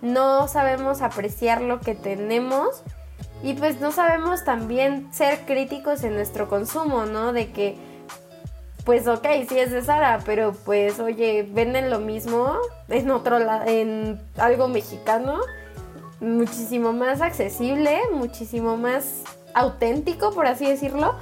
no 0.00 0.48
sabemos 0.48 1.02
apreciar 1.02 1.62
lo 1.62 1.80
que 1.80 1.94
tenemos 1.94 2.82
y 3.42 3.54
pues 3.54 3.80
no 3.80 3.92
sabemos 3.92 4.44
también 4.44 5.12
ser 5.12 5.40
críticos 5.46 6.02
en 6.04 6.14
nuestro 6.14 6.48
consumo, 6.48 7.06
¿no? 7.06 7.32
De 7.32 7.52
que, 7.52 7.76
pues 8.84 9.06
ok, 9.06 9.26
sí 9.48 9.58
es 9.58 9.70
de 9.70 9.82
Sara, 9.82 10.20
pero 10.24 10.52
pues 10.64 10.98
oye, 10.98 11.46
venden 11.48 11.90
lo 11.90 12.00
mismo 12.00 12.56
en 12.88 13.10
otro 13.10 13.38
lado, 13.38 13.64
en 13.66 14.20
algo 14.36 14.68
mexicano, 14.68 15.40
muchísimo 16.20 16.92
más 16.92 17.20
accesible, 17.20 18.00
muchísimo 18.12 18.76
más 18.76 19.22
auténtico, 19.54 20.32
por 20.32 20.46
así 20.46 20.66
decirlo. 20.66 21.14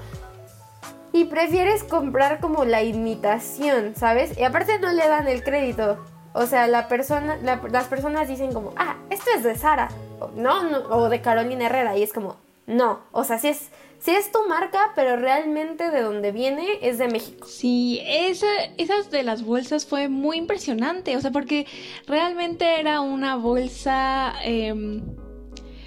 Y 1.12 1.24
prefieres 1.24 1.82
comprar 1.82 2.40
como 2.40 2.64
la 2.64 2.82
imitación, 2.82 3.94
¿sabes? 3.96 4.38
Y 4.38 4.44
aparte 4.44 4.78
no 4.78 4.92
le 4.92 5.08
dan 5.08 5.26
el 5.26 5.42
crédito. 5.42 5.98
O 6.32 6.46
sea, 6.46 6.68
la 6.68 6.86
persona, 6.86 7.36
las 7.42 7.86
personas 7.88 8.28
dicen 8.28 8.52
como, 8.52 8.72
ah, 8.76 8.96
esto 9.10 9.30
es 9.36 9.42
de 9.42 9.56
Sara, 9.56 9.88
o, 10.20 10.30
no, 10.36 10.60
o 10.90 11.08
de 11.08 11.20
Carolina 11.20 11.66
Herrera, 11.66 11.96
y 11.96 12.04
es 12.04 12.12
como, 12.12 12.36
no, 12.66 13.00
o 13.10 13.24
sea, 13.24 13.40
sí 13.40 13.48
es, 13.48 13.70
sí 14.00 14.10
es 14.10 14.32
tu 14.32 14.38
marca, 14.48 14.92
pero 14.94 15.16
realmente 15.16 15.90
de 15.90 16.02
donde 16.02 16.32
viene 16.32 16.78
es 16.82 16.98
de 16.98 17.08
México. 17.08 17.46
Sí, 17.46 18.00
esa, 18.04 18.46
esas 18.76 19.10
de 19.10 19.22
las 19.22 19.44
bolsas 19.44 19.86
fue 19.86 20.08
muy 20.08 20.38
impresionante, 20.38 21.16
o 21.16 21.20
sea, 21.20 21.30
porque 21.30 21.66
realmente 22.06 22.80
era 22.80 23.00
una 23.00 23.36
bolsa, 23.36 24.34
em, 24.42 25.02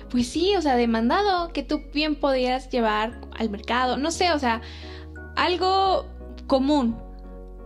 pues 0.10 0.27
sí, 0.27 0.55
o 0.55 0.62
sea, 0.62 0.75
demandado, 0.75 1.51
que 1.51 1.63
tú 1.63 1.82
bien 1.93 2.15
podías 2.15 2.70
llevar 2.70 3.20
al 3.38 3.50
mercado, 3.50 3.98
no 3.98 4.12
sé, 4.12 4.32
o 4.32 4.39
sea, 4.39 4.62
algo 5.36 6.05
común, 6.48 6.96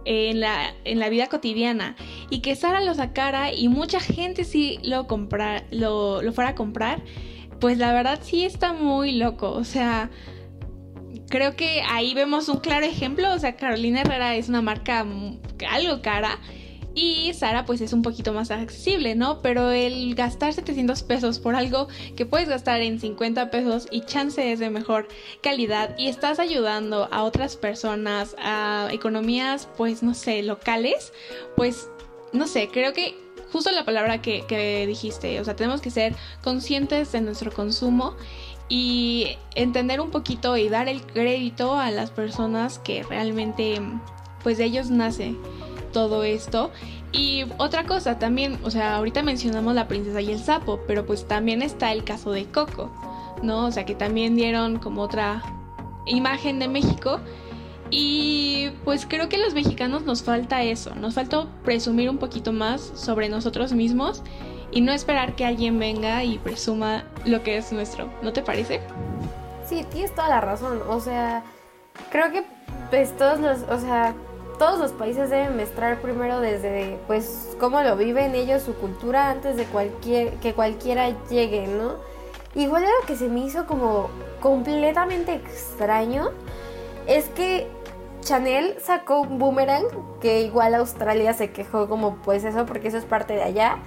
en 0.10 0.40
la, 0.40 0.74
en 0.86 1.00
la 1.00 1.10
vida 1.10 1.28
cotidiana 1.28 1.98
y 2.30 2.40
que 2.40 2.56
Sara 2.56 2.80
lo 2.80 2.94
sacara 2.96 3.52
y 3.52 3.68
mucha 3.68 4.00
gente 4.00 4.46
sí 4.46 4.80
lo, 4.82 5.06
comprar, 5.06 5.66
lo, 5.70 6.22
lo 6.22 6.32
fuera 6.32 6.52
a 6.52 6.56
comprar, 6.56 7.04
pues 7.60 7.78
la 7.78 7.92
verdad 7.92 8.20
sí 8.22 8.46
está 8.46 8.72
muy 8.72 9.12
loco. 9.12 9.52
O 9.52 9.64
sea, 9.64 10.10
creo 11.30 11.56
que 11.56 11.82
ahí 11.88 12.14
vemos 12.14 12.50
un 12.50 12.60
claro 12.60 12.86
ejemplo. 12.86 13.34
O 13.34 13.40
sea, 13.40 13.56
Carolina 13.56 14.02
Herrera 14.02 14.36
es 14.36 14.50
una 14.50 14.62
marca 14.62 15.06
algo 15.70 16.02
cara 16.02 16.40
y 16.98 17.32
Sara 17.36 17.64
pues 17.66 17.80
es 17.82 17.94
un 17.94 18.02
poquito 18.02 18.34
más 18.34 18.50
accesible, 18.50 19.14
¿no? 19.14 19.42
Pero 19.44 19.70
el 19.70 20.16
gastar 20.16 20.54
700 20.54 21.04
pesos 21.04 21.38
por 21.38 21.56
algo 21.56 21.88
que 22.16 22.26
puedes 22.26 22.50
gastar 22.50 22.82
en 22.82 23.00
50 23.00 23.52
pesos 23.52 23.88
y 23.92 24.02
chance 24.02 24.52
es 24.52 24.60
de 24.60 24.72
mejor 24.72 25.08
calidad 25.44 25.96
y 25.98 26.08
estás 26.08 26.40
ayudando 26.40 27.08
a 27.12 27.24
otras 27.24 27.56
personas, 27.56 28.36
a 28.40 28.90
economías 28.92 29.70
pues 29.78 30.02
no 30.02 30.16
sé, 30.16 30.42
locales, 30.42 31.14
pues 31.56 31.88
no 32.34 32.48
sé, 32.48 32.70
creo 32.70 32.94
que 32.94 33.16
justo 33.52 33.72
la 33.72 33.86
palabra 33.86 34.22
que, 34.22 34.44
que 34.48 34.88
dijiste, 34.88 35.40
o 35.40 35.46
sea, 35.46 35.56
tenemos 35.56 35.82
que 35.82 35.92
ser 35.92 36.16
conscientes 36.44 37.12
de 37.12 37.22
nuestro 37.22 37.52
consumo 37.52 38.16
y 38.70 39.38
entender 39.56 40.02
un 40.02 40.12
poquito 40.12 40.58
y 40.58 40.70
dar 40.70 40.88
el 40.90 41.02
crédito 41.02 41.78
a 41.78 41.92
las 41.92 42.12
personas 42.12 42.80
que 42.80 43.04
realmente 43.04 43.82
pues 44.44 44.58
de 44.58 44.66
ellos 44.66 44.90
nace 44.90 45.36
todo 45.94 46.24
esto. 46.24 46.72
Y 47.12 47.46
otra 47.58 47.86
cosa 47.86 48.20
también, 48.20 48.60
o 48.64 48.72
sea, 48.72 48.98
ahorita 48.98 49.24
mencionamos 49.24 49.74
la 49.74 49.88
princesa 49.88 50.22
y 50.22 50.32
el 50.32 50.40
sapo, 50.40 50.82
pero 50.88 51.06
pues 51.06 51.28
también 51.28 51.62
está 51.62 51.92
el 51.94 52.04
caso 52.04 52.32
de 52.32 52.46
Coco, 52.46 52.92
¿no? 53.42 53.66
O 53.66 53.72
sea, 53.72 53.86
que 53.86 53.96
también 53.96 54.36
dieron 54.36 54.80
como 54.80 55.02
otra 55.02 55.42
imagen 56.06 56.60
de 56.60 56.68
México. 56.68 57.20
Y 57.90 58.70
pues 58.84 59.06
creo 59.06 59.30
que 59.30 59.38
los 59.38 59.54
mexicanos 59.54 60.04
nos 60.04 60.22
falta 60.22 60.62
eso, 60.64 60.94
nos 60.96 61.14
falta 61.14 61.48
presumir 61.64 62.10
un 62.10 62.18
poquito 62.18 62.52
más 62.52 62.82
sobre 62.96 63.30
nosotros 63.30 63.72
mismos 63.72 64.24
y 64.72 64.82
no 64.82 64.92
esperar 64.92 65.36
que 65.36 65.46
alguien 65.46 65.80
venga 65.80 66.24
y 66.24 66.38
presuma 66.38 67.04
lo 67.26 67.44
que 67.44 67.58
es 67.58 67.72
nuestro, 67.72 68.10
¿no 68.22 68.34
te 68.34 68.42
parece? 68.42 68.82
Sí, 69.68 69.86
tienes 69.92 70.14
toda 70.14 70.30
la 70.30 70.42
razón, 70.42 70.82
o 70.88 71.00
sea, 71.00 71.44
creo 72.12 72.32
que 72.32 72.44
pues 72.90 73.16
todos 73.18 73.40
los, 73.40 73.64
o 73.64 73.80
sea, 73.80 74.14
todos 74.58 74.80
los 74.80 74.92
países 74.92 75.30
deben 75.30 75.58
mostrar 75.58 76.02
primero 76.02 76.40
desde 76.40 76.98
pues 77.08 77.56
cómo 77.60 77.82
lo 77.82 77.96
viven 77.96 78.34
ellos 78.34 78.64
su 78.64 78.74
cultura 78.76 79.30
antes 79.30 79.56
de 79.56 79.66
cualquier 79.66 80.34
que 80.36 80.54
cualquiera 80.54 81.10
llegue, 81.30 81.68
¿no? 81.68 81.96
Igual 82.56 82.86
algo 82.86 83.06
que 83.06 83.16
se 83.16 83.30
me 83.30 83.42
hizo 83.42 83.68
como 83.68 84.10
completamente 84.42 85.34
extraño 85.36 86.32
es 87.06 87.30
que 87.30 87.68
Chanel 88.22 88.78
sacó 88.82 89.22
un 89.22 89.38
boomerang 89.38 89.86
que 90.22 90.42
igual 90.42 90.74
Australia 90.76 91.34
se 91.34 91.52
quejó 91.52 91.88
como 91.88 92.16
pues 92.18 92.44
eso 92.44 92.66
porque 92.66 92.88
eso 92.88 92.98
es 92.98 93.06
parte 93.06 93.34
de 93.34 93.44
allá. 93.44 93.78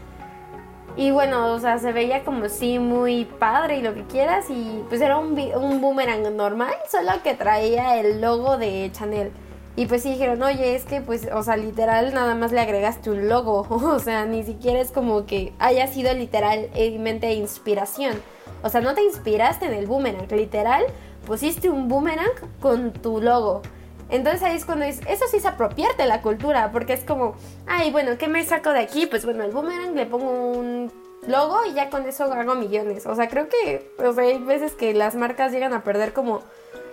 Y 0.97 1.12
bueno, 1.12 1.52
o 1.52 1.59
sea, 1.61 1.78
se 1.78 1.92
veía 1.92 2.25
como 2.25 2.49
sí 2.49 2.78
muy 2.78 3.25
padre 3.25 3.78
y 3.78 3.82
lo 3.82 3.94
que 3.94 4.04
quieras 4.04 4.47
y 4.50 4.85
pues 4.88 5.00
era 5.00 5.18
un, 5.18 5.38
un 5.38 5.80
boomerang 5.80 6.37
normal, 6.37 6.75
solo 6.90 7.12
que 7.23 7.35
traía 7.35 7.99
el 7.99 8.20
logo 8.20 8.59
de 8.59 8.90
Chanel. 8.92 9.30
Y 9.76 9.87
pues 9.87 10.02
sí 10.02 10.11
dijeron, 10.11 10.42
oye, 10.42 10.75
es 10.75 10.85
que 10.85 11.00
pues, 11.00 11.28
o 11.32 11.42
sea, 11.42 11.56
literal 11.56 12.12
nada 12.12 12.35
más 12.35 12.52
le 12.52 12.61
agregaste 12.61 13.11
un 13.11 13.28
logo. 13.28 13.66
o 13.70 13.99
sea, 13.99 14.26
ni 14.26 14.42
siquiera 14.42 14.80
es 14.80 14.90
como 14.90 15.26
que 15.26 15.52
haya 15.59 15.87
sido 15.87 16.12
literalmente 16.12 17.32
inspiración. 17.32 18.20
O 18.62 18.68
sea, 18.68 18.80
no 18.80 18.94
te 18.94 19.02
inspiraste 19.02 19.66
en 19.66 19.73
el 19.73 19.87
boomerang, 19.87 20.28
literal, 20.32 20.85
pusiste 21.26 21.70
un 21.70 21.88
boomerang 21.88 22.32
con 22.61 22.92
tu 22.92 23.20
logo. 23.20 23.62
Entonces 24.10 24.42
ahí 24.42 24.56
es 24.56 24.64
cuando 24.64 24.84
dices, 24.84 25.04
eso 25.08 25.24
sí 25.30 25.36
es 25.36 25.46
apropiarte 25.46 26.04
la 26.06 26.20
cultura, 26.20 26.70
porque 26.72 26.94
es 26.94 27.04
como, 27.04 27.34
ay, 27.66 27.92
bueno, 27.92 28.18
¿qué 28.18 28.28
me 28.28 28.44
saco 28.44 28.70
de 28.70 28.80
aquí? 28.80 29.06
Pues 29.06 29.24
bueno, 29.24 29.44
el 29.44 29.52
boomerang 29.52 29.94
le 29.94 30.06
pongo 30.06 30.30
un 30.30 30.92
logo 31.26 31.64
y 31.64 31.74
ya 31.74 31.90
con 31.90 32.06
eso 32.06 32.24
hago 32.24 32.54
millones. 32.56 33.06
O 33.06 33.14
sea, 33.14 33.28
creo 33.28 33.48
que 33.48 33.92
o 33.98 34.12
sea, 34.12 34.24
hay 34.24 34.38
veces 34.38 34.72
que 34.72 34.94
las 34.94 35.14
marcas 35.14 35.52
llegan 35.52 35.72
a 35.72 35.84
perder 35.84 36.12
como 36.12 36.42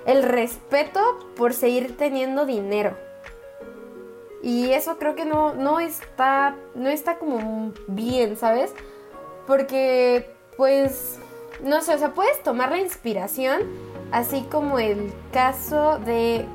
el 0.05 0.23
respeto 0.23 1.01
por 1.35 1.53
seguir 1.53 1.97
teniendo 1.97 2.45
dinero. 2.45 2.95
Y 4.43 4.71
eso 4.71 4.97
creo 4.97 5.15
que 5.15 5.25
no, 5.25 5.53
no 5.53 5.79
está, 5.79 6.55
no 6.75 6.89
está 6.89 7.17
como 7.17 7.73
bien, 7.87 8.37
¿sabes? 8.37 8.73
Porque, 9.47 10.29
pues, 10.55 11.17
no 11.63 11.81
sé, 11.81 11.95
o 11.95 11.97
sea, 11.97 12.13
puedes 12.13 12.41
tomar 12.43 12.71
la 12.71 12.77
inspiración, 12.77 13.63
así 14.11 14.45
como 14.49 14.79
el 14.79 15.11
caso 15.33 15.97
de 15.99 16.45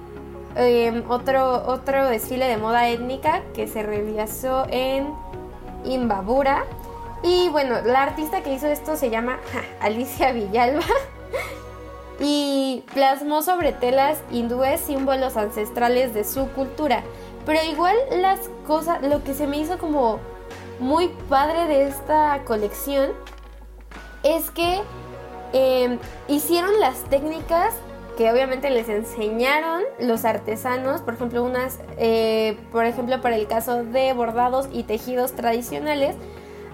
em, 0.57 1.05
otro, 1.11 1.65
otro 1.67 2.09
desfile 2.09 2.47
de 2.47 2.57
moda 2.57 2.89
étnica 2.89 3.43
que 3.55 3.67
se 3.67 3.83
realizó 3.83 4.67
en 4.71 5.09
Imbabura. 5.85 6.65
Y 7.23 7.49
bueno, 7.51 7.81
la 7.83 8.03
artista 8.03 8.43
que 8.43 8.53
hizo 8.53 8.67
esto 8.67 8.97
se 8.97 9.11
llama 9.11 9.39
Alicia 9.81 10.33
Villalba. 10.33 10.83
y 12.21 12.85
plasmó 12.95 13.43
sobre 13.43 13.73
telas 13.73 14.19
hindúes 14.31 14.81
símbolos 14.81 15.37
ancestrales 15.37 16.15
de 16.15 16.25
su 16.25 16.49
cultura. 16.49 17.03
Pero 17.45 17.61
igual 17.65 17.97
las 18.13 18.49
cosas, 18.67 19.03
lo 19.03 19.25
que 19.25 19.35
se 19.35 19.47
me 19.47 19.59
hizo 19.59 19.79
como 19.79 20.21
muy 20.79 21.09
padre 21.29 21.67
de 21.67 21.89
esta 21.89 22.41
colección 22.45 23.11
es 24.23 24.51
que 24.51 24.81
em, 25.53 25.99
hicieron 26.29 26.79
las 26.81 27.03
técnicas 27.05 27.75
que 28.17 28.31
obviamente 28.31 28.71
les 28.71 28.89
enseñaron 28.89 29.83
los 29.99 30.25
artesanos, 30.25 31.01
por 31.01 31.15
ejemplo, 31.15 31.43
unas, 31.43 31.79
eh, 31.97 32.57
por 32.71 32.85
ejemplo, 32.85 33.21
para 33.21 33.37
el 33.37 33.47
caso 33.47 33.85
de 33.85 34.13
bordados 34.13 34.69
y 34.73 34.83
tejidos 34.83 35.33
tradicionales, 35.33 36.17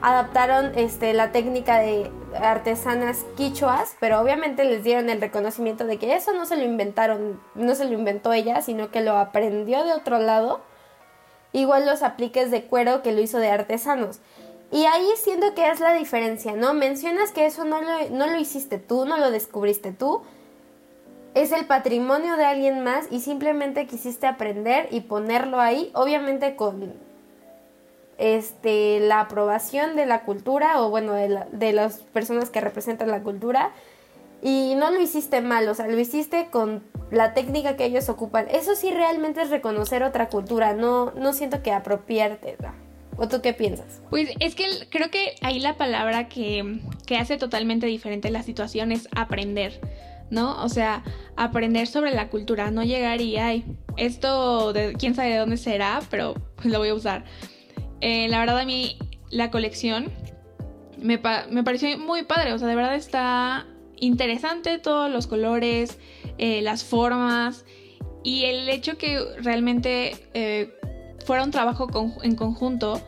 adaptaron 0.01 0.73
este, 0.77 1.13
la 1.13 1.33
técnica 1.33 1.79
de 1.79 2.11
artesanas 2.41 3.25
quichuas, 3.37 3.97
pero 4.01 4.21
obviamente 4.21 4.65
les 4.65 4.85
dieron 4.85 5.11
el 5.11 5.21
reconocimiento 5.21 5.87
de 5.87 5.99
que 5.99 6.15
eso 6.15 6.33
no 6.33 6.47
se 6.47 6.57
lo 6.57 6.65
inventaron, 6.65 7.41
no 7.55 7.75
se 7.75 7.85
lo 7.85 7.93
inventó 7.93 8.33
ella, 8.33 8.63
sino 8.63 8.91
que 8.91 9.01
lo 9.01 9.17
aprendió 9.17 9.85
de 9.85 9.93
otro 9.93 10.19
lado. 10.19 10.61
Igual 11.53 11.87
los 11.87 12.03
apliques 12.03 12.51
de 12.51 12.65
cuero 12.65 13.03
que 13.03 13.13
lo 13.13 13.21
hizo 13.21 13.39
de 13.39 13.51
artesanos. 13.51 14.21
Y 14.71 14.85
ahí 14.85 15.09
siento 15.17 15.55
que 15.55 15.71
es 15.71 15.81
la 15.81 15.95
diferencia, 15.95 16.53
¿no? 16.53 16.75
Mencionas 16.75 17.33
que 17.33 17.47
eso 17.47 17.65
no 17.65 17.81
lo, 17.81 18.11
no 18.11 18.27
lo 18.27 18.39
hiciste 18.39 18.79
tú, 18.79 19.07
no 19.07 19.17
lo 19.17 19.31
descubriste 19.31 19.93
tú. 19.93 20.23
Es 21.39 21.53
el 21.53 21.67
patrimonio 21.67 22.37
de 22.37 22.45
alguien 22.45 22.83
más 22.83 23.07
y 23.13 23.21
simplemente 23.21 23.87
quisiste 23.87 24.27
aprender 24.27 24.89
y 24.91 25.03
ponerlo 25.03 25.61
ahí, 25.61 25.93
obviamente 25.95 26.57
con 26.57 26.95
este, 28.19 28.99
la 28.99 29.21
aprobación 29.21 29.95
de 29.95 30.05
la 30.05 30.25
cultura 30.25 30.83
o 30.83 30.91
bueno, 30.91 31.13
de, 31.13 31.45
de 31.53 31.73
las 31.73 31.99
personas 31.99 32.51
que 32.51 32.61
representan 32.61 33.13
la 33.13 33.23
cultura. 33.23 33.71
Y 34.43 34.75
no 34.75 34.91
lo 34.91 35.01
hiciste 35.01 35.41
mal, 35.41 35.69
o 35.69 35.75
sea, 35.75 35.87
lo 35.87 36.01
hiciste 36.01 36.49
con 36.51 36.83
la 37.13 37.35
técnica 37.35 37.77
que 37.77 37.85
ellos 37.85 38.09
ocupan. 38.09 38.49
Eso 38.51 38.75
sí 38.75 38.91
realmente 38.91 39.41
es 39.41 39.51
reconocer 39.51 40.03
otra 40.03 40.29
cultura, 40.31 40.73
no, 40.73 41.13
no 41.13 41.33
siento 41.35 41.63
que 41.63 41.71
apropiarte. 41.71 42.57
¿O 43.17 43.29
tú 43.29 43.41
qué 43.43 43.53
piensas? 43.53 44.01
Pues 44.11 44.31
es 44.41 44.57
que 44.57 44.65
creo 44.91 45.09
que 45.13 45.37
ahí 45.43 45.61
la 45.61 45.77
palabra 45.77 46.29
que, 46.29 46.81
que 47.07 47.17
hace 47.17 47.37
totalmente 47.37 47.87
diferente 47.87 48.29
la 48.33 48.43
situación 48.43 48.91
es 48.91 49.09
aprender, 49.15 49.81
¿no? 50.31 50.63
O 50.63 50.69
sea, 50.69 51.03
aprender 51.37 51.87
sobre 51.87 52.13
la 52.13 52.29
cultura, 52.29 52.71
no 52.71 52.83
llegar 52.83 53.21
y, 53.21 53.37
ay, 53.37 53.65
esto 53.97 54.73
de 54.73 54.95
quién 54.95 55.15
sabe 55.15 55.31
de 55.31 55.39
dónde 55.39 55.57
será, 55.57 56.01
pero 56.11 56.35
pues 56.57 56.67
lo 56.67 56.79
voy 56.79 56.89
a 56.89 56.95
usar. 56.95 57.25
Eh, 58.01 58.29
la 58.29 58.39
verdad 58.41 58.61
a 58.61 58.65
mí 58.65 58.99
la 59.31 59.51
colección 59.51 60.11
me, 60.99 61.19
pareció 61.19 61.99
muy 61.99 62.25
padre, 62.25 62.53
o 62.53 62.59
sea, 62.59 62.69
de 62.69 62.75
verdad 62.75 62.95
está 62.95 63.67
interesante 63.97 64.79
todos 64.79 65.11
los 65.11 65.27
colores, 65.27 65.99
eh, 66.39 66.63
las 66.63 66.85
formas 66.85 67.65
y 68.23 68.45
el 68.45 68.69
hecho 68.69 68.99
que 68.99 69.21
realmente 69.41 70.29
eh, 70.35 70.75
fuera 71.25 71.45
un 71.45 71.51
trabajo 71.51 71.89
en 72.23 72.35
conjunto 72.35 73.01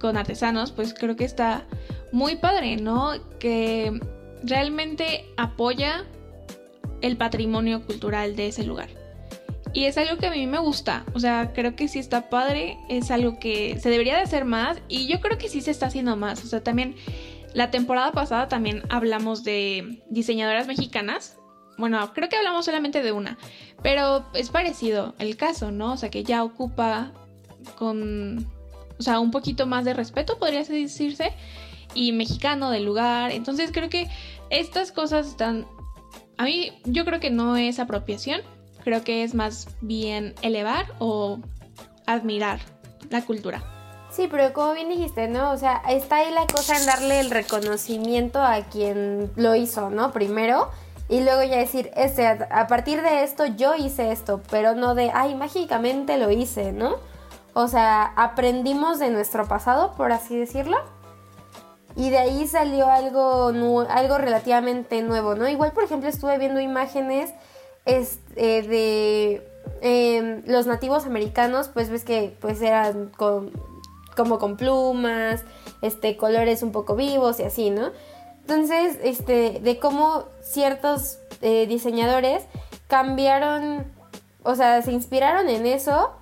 con 0.00 0.16
artesanos, 0.16 0.72
pues 0.72 0.94
creo 0.94 1.16
que 1.16 1.24
está 1.24 1.66
muy 2.12 2.36
padre, 2.36 2.76
¿no? 2.76 3.12
Que 3.38 4.00
realmente 4.42 5.26
apoya 5.36 6.04
el 7.06 7.16
patrimonio 7.16 7.84
cultural 7.84 8.36
de 8.36 8.48
ese 8.48 8.64
lugar. 8.64 8.88
Y 9.72 9.84
es 9.84 9.98
algo 9.98 10.16
que 10.16 10.26
a 10.26 10.30
mí 10.30 10.46
me 10.46 10.58
gusta, 10.58 11.04
o 11.12 11.20
sea, 11.20 11.52
creo 11.52 11.76
que 11.76 11.88
sí 11.88 11.98
está 11.98 12.30
padre, 12.30 12.78
es 12.88 13.10
algo 13.10 13.38
que 13.38 13.78
se 13.78 13.90
debería 13.90 14.16
de 14.16 14.22
hacer 14.22 14.46
más 14.46 14.78
y 14.88 15.06
yo 15.06 15.20
creo 15.20 15.36
que 15.36 15.48
sí 15.48 15.60
se 15.60 15.70
está 15.70 15.86
haciendo 15.86 16.16
más, 16.16 16.42
o 16.44 16.46
sea, 16.46 16.62
también 16.62 16.94
la 17.52 17.70
temporada 17.70 18.12
pasada 18.12 18.48
también 18.48 18.82
hablamos 18.88 19.44
de 19.44 20.02
diseñadoras 20.08 20.66
mexicanas, 20.66 21.36
bueno, 21.76 22.12
creo 22.14 22.28
que 22.30 22.36
hablamos 22.36 22.64
solamente 22.64 23.02
de 23.02 23.12
una, 23.12 23.36
pero 23.82 24.24
es 24.32 24.48
parecido 24.48 25.14
el 25.18 25.36
caso, 25.36 25.70
¿no? 25.70 25.92
O 25.92 25.96
sea, 25.98 26.10
que 26.10 26.24
ya 26.24 26.42
ocupa 26.42 27.12
con, 27.76 28.50
o 28.98 29.02
sea, 29.02 29.20
un 29.20 29.30
poquito 29.30 29.66
más 29.66 29.84
de 29.84 29.92
respeto, 29.92 30.38
podría 30.38 30.64
decirse, 30.64 31.32
y 31.94 32.12
mexicano 32.12 32.70
del 32.70 32.84
lugar, 32.84 33.30
entonces 33.30 33.70
creo 33.72 33.90
que 33.90 34.08
estas 34.50 34.92
cosas 34.92 35.26
están, 35.26 35.66
a 36.38 36.44
mí 36.44 36.72
yo 36.84 37.04
creo 37.04 37.20
que 37.20 37.30
no 37.30 37.56
es 37.56 37.78
apropiación, 37.78 38.40
creo 38.84 39.02
que 39.02 39.22
es 39.24 39.34
más 39.34 39.68
bien 39.80 40.34
elevar 40.42 40.86
o 40.98 41.38
admirar 42.06 42.60
la 43.10 43.22
cultura. 43.22 43.62
Sí, 44.10 44.28
pero 44.30 44.52
como 44.52 44.72
bien 44.72 44.88
dijiste, 44.88 45.28
¿no? 45.28 45.50
O 45.50 45.58
sea, 45.58 45.82
está 45.90 46.16
ahí 46.16 46.32
la 46.32 46.46
cosa 46.46 46.78
en 46.78 46.86
darle 46.86 47.20
el 47.20 47.30
reconocimiento 47.30 48.40
a 48.40 48.62
quien 48.62 49.30
lo 49.36 49.54
hizo, 49.54 49.90
¿no? 49.90 50.12
Primero. 50.12 50.70
Y 51.08 51.20
luego 51.20 51.42
ya 51.42 51.58
decir, 51.58 51.90
este, 51.96 52.26
a 52.26 52.66
partir 52.66 53.02
de 53.02 53.22
esto 53.22 53.44
yo 53.46 53.74
hice 53.74 54.10
esto, 54.10 54.40
pero 54.50 54.74
no 54.74 54.94
de, 54.94 55.10
ay, 55.14 55.34
mágicamente 55.34 56.16
lo 56.16 56.30
hice, 56.30 56.72
¿no? 56.72 56.96
O 57.52 57.68
sea, 57.68 58.12
aprendimos 58.16 58.98
de 58.98 59.10
nuestro 59.10 59.46
pasado, 59.46 59.92
por 59.96 60.12
así 60.12 60.36
decirlo. 60.36 60.78
Y 61.96 62.10
de 62.10 62.18
ahí 62.18 62.46
salió 62.46 62.88
algo, 62.88 63.48
algo 63.88 64.18
relativamente 64.18 65.02
nuevo, 65.02 65.34
¿no? 65.34 65.48
Igual, 65.48 65.72
por 65.72 65.82
ejemplo, 65.82 66.08
estuve 66.08 66.36
viendo 66.38 66.60
imágenes 66.60 67.32
es, 67.86 68.18
eh, 68.34 68.62
de 68.62 69.48
em, 69.80 70.42
los 70.46 70.66
nativos 70.66 71.06
americanos, 71.06 71.70
pues 71.72 71.88
ves 71.88 72.04
que 72.04 72.36
pues 72.40 72.60
eran 72.60 73.10
como 73.16 74.38
con 74.38 74.56
plumas, 74.56 75.42
este, 75.82 76.16
colores 76.16 76.62
un 76.62 76.72
poco 76.72 76.96
vivos 76.96 77.40
y 77.40 77.44
así, 77.44 77.70
¿no? 77.70 77.92
Entonces, 78.42 78.98
este, 79.02 79.60
de 79.60 79.78
cómo 79.78 80.24
ciertos 80.42 81.18
eh, 81.42 81.66
diseñadores 81.66 82.44
cambiaron, 82.88 83.84
o 84.42 84.54
sea, 84.54 84.82
se 84.82 84.92
inspiraron 84.92 85.48
en 85.48 85.66
eso 85.66 86.12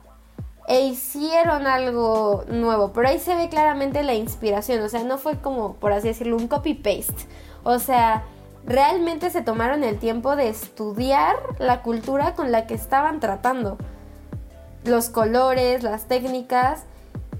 e 0.66 0.86
hicieron 0.86 1.66
algo 1.66 2.44
nuevo. 2.48 2.92
Pero 2.92 3.08
ahí 3.08 3.18
se 3.18 3.34
ve 3.34 3.48
claramente 3.48 4.02
la 4.02 4.14
inspiración, 4.14 4.82
o 4.82 4.88
sea, 4.88 5.04
no 5.04 5.18
fue 5.18 5.40
como, 5.40 5.74
por 5.74 5.92
así 5.92 6.08
decirlo, 6.08 6.36
un 6.36 6.48
copy-paste. 6.48 7.26
O 7.62 7.78
sea, 7.78 8.24
realmente 8.66 9.30
se 9.30 9.42
tomaron 9.42 9.84
el 9.84 9.98
tiempo 9.98 10.36
de 10.36 10.48
estudiar 10.48 11.36
la 11.58 11.82
cultura 11.82 12.34
con 12.34 12.52
la 12.52 12.66
que 12.66 12.74
estaban 12.74 13.20
tratando. 13.20 13.78
Los 14.84 15.08
colores, 15.08 15.82
las 15.82 16.06
técnicas. 16.06 16.84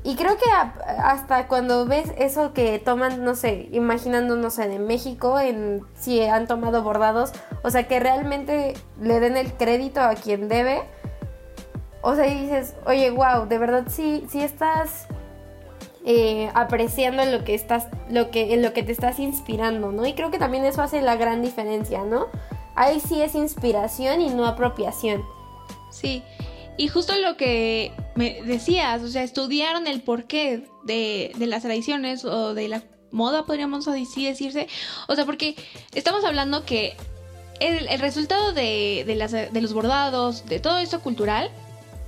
Y 0.03 0.17
creo 0.17 0.37
que 0.37 0.51
hasta 0.99 1.49
cuando 1.49 1.87
ves 1.87 2.13
eso 2.19 2.53
que 2.53 2.79
toman, 2.79 3.25
no 3.25 3.35
sé, 3.35 3.69
imaginando, 3.73 4.37
no 4.37 4.51
México, 4.79 5.41
en 5.41 5.83
si 5.97 6.23
han 6.23 6.47
tomado 6.47 6.83
bordados, 6.83 7.33
o 7.63 7.71
sea, 7.71 7.89
que 7.89 8.01
realmente 8.01 8.75
le 9.01 9.21
den 9.21 9.39
el 9.39 9.55
crédito 9.55 10.03
a 10.03 10.15
quien 10.15 10.49
debe. 10.49 10.83
O 12.07 12.15
sea, 12.15 12.27
y 12.27 12.39
dices, 12.39 12.75
oye, 12.85 13.11
wow, 13.11 13.49
de 13.49 13.57
verdad 13.57 13.85
sí, 13.89 14.25
sí 14.29 14.43
estás 14.43 15.07
eh, 16.05 16.51
apreciando 16.53 17.25
lo 17.25 17.45
que 17.45 17.55
estás, 17.55 17.89
lo 18.11 18.31
que, 18.31 18.53
en 18.53 18.61
lo 18.61 18.75
que 18.75 18.83
te 18.83 18.93
estás 18.93 19.19
inspirando, 19.19 19.91
¿no? 19.91 20.07
Y 20.07 20.13
creo 20.13 20.31
que 20.31 20.39
también 20.39 20.67
eso 20.67 20.83
hace 20.83 21.01
la 21.01 21.17
gran 21.17 21.41
diferencia, 21.41 22.05
¿no? 22.05 22.27
Ahí 22.75 23.01
sí 23.01 23.23
es 23.23 23.35
inspiración 23.35 24.21
y 24.21 24.29
no 24.29 24.45
apropiación. 24.45 25.23
Sí, 25.91 26.23
y 26.77 26.89
justo 26.89 27.15
lo 27.17 27.39
que 27.39 27.91
me 28.17 28.43
decías, 28.43 29.03
o 29.03 29.09
sea, 29.09 29.23
estudiaron 29.23 29.87
el 29.87 30.03
porqué 30.03 30.69
de, 30.83 31.33
de 31.37 31.47
las 31.47 31.63
tradiciones 31.63 32.27
o 32.27 32.53
de 32.53 32.69
la 32.69 32.83
moda, 33.13 33.47
podríamos 33.47 33.89
así 33.89 34.27
decirse. 34.27 34.69
O 35.09 35.15
sea, 35.15 35.25
porque 35.25 35.57
estamos 35.95 36.23
hablando 36.27 36.67
que 36.67 36.99
el, 37.61 37.99
resultado 37.99 38.53
de, 38.53 39.05
de, 39.07 39.15
las, 39.15 39.33
de 39.33 39.61
los 39.63 39.73
bordados, 39.73 40.45
de 40.45 40.61
todo 40.61 40.77
esto 40.81 41.01
cultural, 41.01 41.51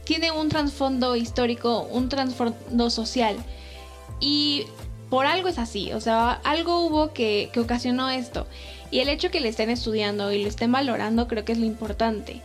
tiene 0.07 0.31
un 0.31 0.49
trasfondo 0.49 1.16
histórico, 1.16 1.83
un 1.90 2.09
trasfondo 2.09 2.88
social. 2.88 3.37
Y 4.21 4.64
por 5.11 5.27
algo 5.27 5.49
es 5.49 5.59
así, 5.59 5.92
o 5.92 6.01
sea, 6.01 6.33
algo 6.45 6.87
hubo 6.87 7.12
que, 7.12 7.51
que 7.53 7.61
ocasionó 7.61 8.09
esto. 8.09 8.47
Y 8.90 9.01
el 9.01 9.09
hecho 9.11 9.31
que 9.31 9.40
le 9.40 9.49
estén 9.49 9.69
estudiando 9.69 10.33
y 10.33 10.42
lo 10.42 10.49
estén 10.49 10.73
valorando 10.73 11.29
creo 11.29 11.45
que 11.45 11.53
es 11.53 11.59
lo 11.59 11.66
importante. 11.66 12.40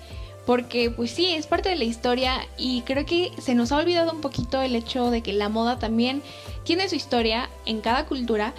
Porque 0.45 0.89
pues 0.89 1.11
sí, 1.11 1.27
es 1.27 1.45
parte 1.45 1.69
de 1.69 1.75
la 1.75 1.83
historia 1.83 2.41
y 2.57 2.81
creo 2.81 3.05
que 3.05 3.31
se 3.39 3.53
nos 3.53 3.71
ha 3.71 3.77
olvidado 3.77 4.11
un 4.11 4.21
poquito 4.21 4.59
el 4.61 4.75
hecho 4.75 5.11
de 5.11 5.21
que 5.21 5.33
la 5.33 5.49
moda 5.49 5.77
también 5.77 6.23
tiene 6.63 6.89
su 6.89 6.95
historia 6.95 7.49
en 7.65 7.79
cada 7.79 8.07
cultura 8.07 8.55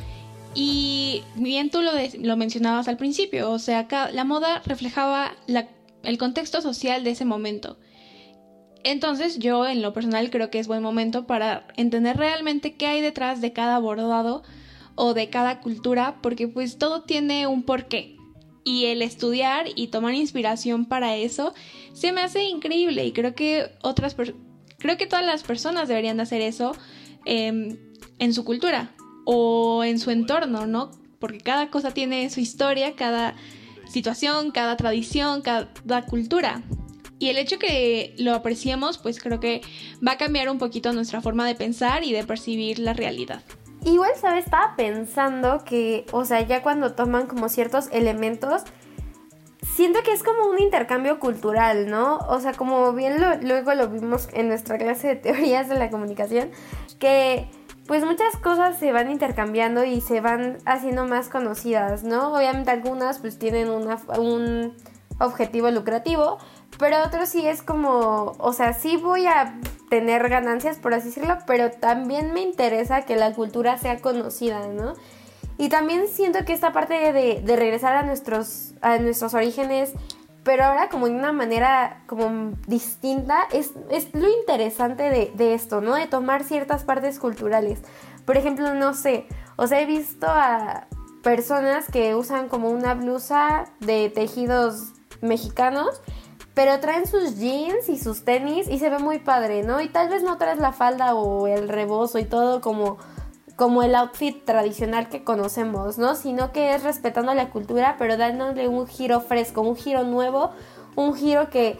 y 0.54 1.24
bien 1.34 1.70
tú 1.70 1.82
lo, 1.82 1.90
lo 2.20 2.36
mencionabas 2.36 2.86
al 2.86 2.98
principio, 2.98 3.50
o 3.50 3.58
sea, 3.58 3.88
la 4.12 4.24
moda 4.24 4.62
reflejaba 4.64 5.32
el 6.04 6.18
contexto 6.18 6.60
social 6.60 7.04
de 7.04 7.10
ese 7.10 7.24
momento. 7.24 7.76
Entonces 8.84 9.38
yo 9.38 9.66
en 9.66 9.82
lo 9.82 9.92
personal 9.92 10.30
creo 10.30 10.50
que 10.50 10.58
es 10.58 10.66
buen 10.66 10.82
momento 10.82 11.26
para 11.26 11.66
entender 11.76 12.16
realmente 12.16 12.74
qué 12.74 12.86
hay 12.86 13.00
detrás 13.00 13.40
de 13.40 13.52
cada 13.52 13.78
bordado 13.78 14.42
o 14.94 15.14
de 15.14 15.30
cada 15.30 15.60
cultura, 15.60 16.18
porque 16.22 16.48
pues 16.48 16.78
todo 16.78 17.02
tiene 17.02 17.46
un 17.46 17.62
porqué. 17.62 18.16
Y 18.64 18.86
el 18.86 19.02
estudiar 19.02 19.66
y 19.74 19.88
tomar 19.88 20.14
inspiración 20.14 20.86
para 20.86 21.16
eso 21.16 21.54
se 21.92 22.12
me 22.12 22.20
hace 22.20 22.44
increíble 22.44 23.04
y 23.04 23.12
creo 23.12 23.34
que 23.34 23.70
otras 23.82 24.14
creo 24.78 24.96
que 24.96 25.06
todas 25.06 25.24
las 25.24 25.42
personas 25.42 25.88
deberían 25.88 26.16
de 26.16 26.24
hacer 26.24 26.40
eso 26.40 26.72
em, 27.24 27.76
en 28.18 28.34
su 28.34 28.44
cultura 28.44 28.92
o 29.24 29.84
en 29.84 29.98
su 29.98 30.10
entorno, 30.10 30.66
¿no? 30.66 30.90
Porque 31.18 31.38
cada 31.38 31.70
cosa 31.70 31.92
tiene 31.92 32.30
su 32.30 32.40
historia, 32.40 32.94
cada 32.94 33.34
situación, 33.88 34.50
cada 34.50 34.76
tradición, 34.76 35.42
cada 35.42 36.06
cultura. 36.06 36.62
Y 37.22 37.28
el 37.28 37.38
hecho 37.38 37.56
que 37.60 38.16
lo 38.18 38.34
apreciemos, 38.34 38.98
pues 38.98 39.20
creo 39.22 39.38
que 39.38 39.60
va 40.04 40.12
a 40.12 40.16
cambiar 40.16 40.50
un 40.50 40.58
poquito 40.58 40.92
nuestra 40.92 41.20
forma 41.20 41.46
de 41.46 41.54
pensar 41.54 42.02
y 42.02 42.12
de 42.12 42.24
percibir 42.24 42.80
la 42.80 42.94
realidad. 42.94 43.42
Igual, 43.84 44.10
¿sabes? 44.20 44.46
Estaba 44.46 44.74
pensando 44.74 45.62
que, 45.64 46.04
o 46.10 46.24
sea, 46.24 46.40
ya 46.40 46.64
cuando 46.64 46.94
toman 46.94 47.28
como 47.28 47.48
ciertos 47.48 47.86
elementos, 47.92 48.62
siento 49.76 50.02
que 50.02 50.10
es 50.10 50.24
como 50.24 50.50
un 50.50 50.60
intercambio 50.60 51.20
cultural, 51.20 51.88
¿no? 51.88 52.18
O 52.28 52.40
sea, 52.40 52.54
como 52.54 52.92
bien 52.92 53.24
luego 53.42 53.72
lo 53.74 53.88
vimos 53.88 54.28
en 54.32 54.48
nuestra 54.48 54.76
clase 54.76 55.06
de 55.06 55.14
teorías 55.14 55.68
de 55.68 55.78
la 55.78 55.90
comunicación, 55.90 56.50
que 56.98 57.46
pues 57.86 58.04
muchas 58.04 58.34
cosas 58.42 58.80
se 58.80 58.90
van 58.90 59.12
intercambiando 59.12 59.84
y 59.84 60.00
se 60.00 60.20
van 60.20 60.58
haciendo 60.64 61.06
más 61.06 61.28
conocidas, 61.28 62.02
¿no? 62.02 62.34
Obviamente 62.34 62.72
algunas 62.72 63.20
pues 63.20 63.38
tienen 63.38 63.70
un 63.70 64.74
objetivo 65.20 65.70
lucrativo, 65.70 66.38
pero 66.82 67.00
otros 67.04 67.28
sí 67.28 67.46
es 67.46 67.62
como, 67.62 68.34
o 68.38 68.52
sea, 68.52 68.72
sí 68.72 68.96
voy 68.96 69.28
a 69.28 69.54
tener 69.88 70.28
ganancias, 70.28 70.78
por 70.78 70.94
así 70.94 71.10
decirlo, 71.10 71.38
pero 71.46 71.70
también 71.70 72.32
me 72.32 72.40
interesa 72.40 73.02
que 73.02 73.14
la 73.14 73.32
cultura 73.34 73.78
sea 73.78 74.00
conocida, 74.00 74.66
¿no? 74.66 74.94
Y 75.58 75.68
también 75.68 76.08
siento 76.08 76.44
que 76.44 76.52
esta 76.52 76.72
parte 76.72 77.12
de, 77.12 77.56
regresar 77.56 77.94
a 77.94 78.02
nuestros, 78.02 78.74
a 78.80 78.98
nuestros 78.98 79.32
orígenes, 79.32 79.92
pero 80.42 80.64
ahora 80.64 80.88
como 80.88 81.06
de 81.06 81.14
una 81.14 81.30
manera 81.30 82.02
como 82.08 82.56
distinta, 82.66 83.44
es, 83.52 83.70
es 83.88 84.12
lo 84.12 84.28
interesante 84.28 85.04
de, 85.04 85.30
de, 85.36 85.54
esto, 85.54 85.82
¿no? 85.82 85.94
De 85.94 86.08
tomar 86.08 86.42
ciertas 86.42 86.82
partes 86.82 87.20
culturales. 87.20 87.78
Por 88.24 88.36
ejemplo, 88.36 88.74
no 88.74 88.92
sé, 88.94 89.28
o 89.54 89.68
sea, 89.68 89.80
he 89.80 89.86
visto 89.86 90.26
a 90.28 90.88
personas 91.22 91.86
que 91.92 92.16
usan 92.16 92.48
como 92.48 92.70
una 92.70 92.94
blusa 92.94 93.66
de 93.78 94.10
tejidos 94.10 94.94
mexicanos 95.20 96.02
pero 96.54 96.80
traen 96.80 97.06
sus 97.06 97.38
jeans 97.38 97.88
y 97.88 97.98
sus 97.98 98.24
tenis 98.24 98.68
y 98.68 98.78
se 98.78 98.90
ve 98.90 98.98
muy 98.98 99.18
padre, 99.18 99.62
¿no? 99.62 99.80
Y 99.80 99.88
tal 99.88 100.08
vez 100.08 100.22
no 100.22 100.36
traes 100.36 100.58
la 100.58 100.72
falda 100.72 101.14
o 101.14 101.46
el 101.46 101.68
rebozo 101.68 102.18
y 102.18 102.24
todo 102.24 102.60
como, 102.60 102.98
como 103.56 103.82
el 103.82 103.94
outfit 103.94 104.44
tradicional 104.44 105.08
que 105.08 105.24
conocemos, 105.24 105.96
¿no? 105.96 106.14
Sino 106.14 106.52
que 106.52 106.74
es 106.74 106.82
respetando 106.82 107.32
la 107.32 107.48
cultura, 107.50 107.96
pero 107.98 108.16
dándole 108.16 108.68
un 108.68 108.86
giro 108.86 109.20
fresco, 109.20 109.62
un 109.62 109.76
giro 109.76 110.04
nuevo, 110.04 110.50
un 110.94 111.14
giro 111.14 111.48
que 111.48 111.78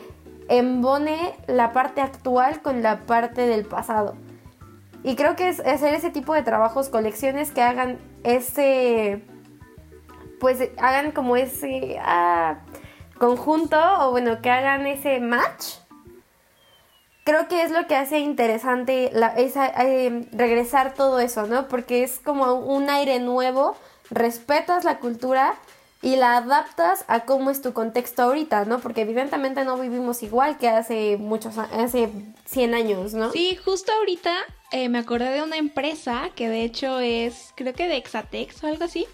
embone 0.49 1.35
la 1.47 1.73
parte 1.73 2.01
actual 2.01 2.63
con 2.63 2.83
la 2.83 3.01
parte 3.01 3.47
del 3.47 3.67
pasado. 3.67 4.15
Y 5.05 5.17
creo 5.17 5.37
que 5.37 5.49
es 5.49 5.61
hacer 5.61 5.95
ese 5.95 6.11
tipo 6.11 6.33
de 6.33 6.43
trabajos, 6.43 6.89
colecciones 6.89 7.51
que 7.51 7.61
hagan 7.61 7.99
ese, 8.23 9.23
pues 10.41 10.71
hagan 10.79 11.11
como 11.11 11.37
ese, 11.37 11.99
ah, 12.01 12.59
conjunto 13.23 13.79
o 14.01 14.11
bueno, 14.11 14.43
que 14.43 14.51
hagan 14.51 14.85
ese 14.85 15.21
match, 15.21 15.77
creo 17.23 17.47
que 17.47 17.63
es 17.63 17.71
lo 17.71 17.87
que 17.87 17.95
hace 17.95 18.19
interesante 18.19 19.13
la, 19.15 19.33
eh, 19.37 20.27
regresar 20.33 20.95
todo 20.95 21.21
eso, 21.21 21.47
¿no? 21.47 21.69
Porque 21.69 22.03
es 22.03 22.19
como 22.19 22.55
un 22.55 22.91
aire 22.91 23.21
nuevo, 23.21 23.77
respetas 24.11 24.83
la 24.83 24.99
cultura 24.99 25.55
y 26.03 26.17
la 26.17 26.39
adaptas 26.39 27.05
a 27.07 27.21
cómo 27.21 27.51
es 27.51 27.63
tu 27.63 27.73
contexto 27.73 28.23
ahorita, 28.23 28.65
¿no? 28.65 28.81
Porque 28.81 29.03
evidentemente 29.03 29.65
no 29.65 29.79
vivimos 29.79 30.25
igual 30.25 30.59
que 30.59 30.69
hace 30.69 31.17
muchos, 31.17 31.59
hace 31.59 32.09
100 32.47 32.75
años, 32.75 33.15
¿no? 33.15 33.31
Sí, 33.31 33.55
justo 33.65 33.93
ahorita 33.93 34.35
eh, 34.73 34.89
me 34.89 34.99
acordé 34.99 35.31
de 35.31 35.45
una 35.45 35.59
empresa 35.59 36.31
que 36.35 36.49
de 36.49 36.65
hecho 36.65 36.99
es, 36.99 37.53
creo 37.55 37.73
que 37.73 37.87
de 37.87 37.99
Exatex 37.99 38.65
o 38.65 38.67
algo 38.67 38.83
así, 38.83 39.07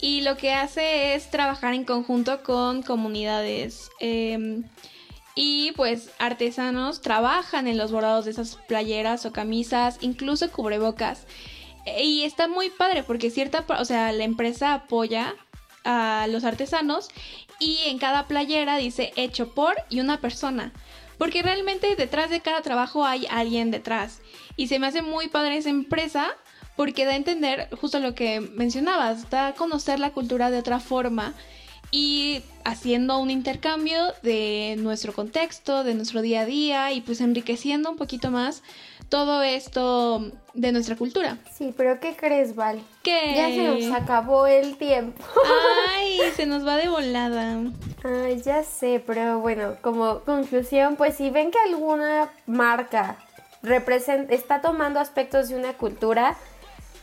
y 0.00 0.22
lo 0.22 0.36
que 0.36 0.52
hace 0.52 1.14
es 1.14 1.30
trabajar 1.30 1.74
en 1.74 1.84
conjunto 1.84 2.42
con 2.42 2.82
comunidades. 2.82 3.90
Em, 4.00 4.64
y 5.34 5.72
pues 5.72 6.10
artesanos 6.18 7.00
trabajan 7.00 7.66
en 7.66 7.78
los 7.78 7.92
bordados 7.92 8.24
de 8.24 8.32
esas 8.32 8.56
playeras 8.56 9.26
o 9.26 9.32
camisas, 9.32 9.98
incluso 10.00 10.50
cubrebocas. 10.50 11.26
Y 11.98 12.22
está 12.22 12.48
muy 12.48 12.70
padre 12.70 13.02
porque 13.02 13.30
cierta, 13.30 13.64
o 13.78 13.84
sea, 13.84 14.12
la 14.12 14.24
empresa 14.24 14.74
apoya 14.74 15.34
a 15.84 16.26
los 16.28 16.44
artesanos 16.44 17.08
y 17.58 17.78
en 17.86 17.98
cada 17.98 18.26
playera 18.26 18.76
dice 18.76 19.12
hecho 19.16 19.54
por 19.54 19.74
y 19.88 20.00
una 20.00 20.20
persona. 20.20 20.72
Porque 21.18 21.42
realmente 21.42 21.96
detrás 21.96 22.30
de 22.30 22.40
cada 22.40 22.62
trabajo 22.62 23.04
hay 23.04 23.26
alguien 23.30 23.70
detrás. 23.70 24.20
Y 24.56 24.68
se 24.68 24.78
me 24.78 24.86
hace 24.86 25.02
muy 25.02 25.28
padre 25.28 25.58
esa 25.58 25.68
empresa 25.68 26.34
porque 26.80 27.04
da 27.04 27.12
a 27.12 27.16
entender 27.16 27.68
justo 27.78 27.98
lo 27.98 28.14
que 28.14 28.40
mencionabas, 28.40 29.28
da 29.28 29.48
a 29.48 29.54
conocer 29.54 30.00
la 30.00 30.12
cultura 30.12 30.50
de 30.50 30.58
otra 30.58 30.80
forma 30.80 31.34
y 31.90 32.42
haciendo 32.64 33.18
un 33.18 33.28
intercambio 33.28 34.14
de 34.22 34.76
nuestro 34.78 35.12
contexto, 35.12 35.84
de 35.84 35.94
nuestro 35.94 36.22
día 36.22 36.40
a 36.40 36.46
día 36.46 36.90
y 36.92 37.02
pues 37.02 37.20
enriqueciendo 37.20 37.90
un 37.90 37.98
poquito 37.98 38.30
más 38.30 38.62
todo 39.10 39.42
esto 39.42 40.32
de 40.54 40.72
nuestra 40.72 40.96
cultura. 40.96 41.36
Sí, 41.52 41.74
pero 41.76 42.00
¿qué 42.00 42.16
crees, 42.16 42.54
Val? 42.56 42.80
¿Qué? 43.02 43.34
Ya 43.36 43.48
se 43.48 43.62
nos 43.62 44.00
acabó 44.00 44.46
el 44.46 44.78
tiempo. 44.78 45.22
Ay, 45.98 46.18
se 46.34 46.46
nos 46.46 46.66
va 46.66 46.76
de 46.76 46.88
volada. 46.88 47.58
Ay, 48.04 48.40
ya 48.40 48.62
sé, 48.62 49.04
pero 49.06 49.40
bueno, 49.40 49.76
como 49.82 50.20
conclusión, 50.20 50.96
pues 50.96 51.14
si 51.14 51.28
ven 51.28 51.50
que 51.50 51.58
alguna 51.58 52.30
marca 52.46 53.18
está 54.30 54.62
tomando 54.62 54.98
aspectos 54.98 55.50
de 55.50 55.56
una 55.56 55.74
cultura, 55.74 56.38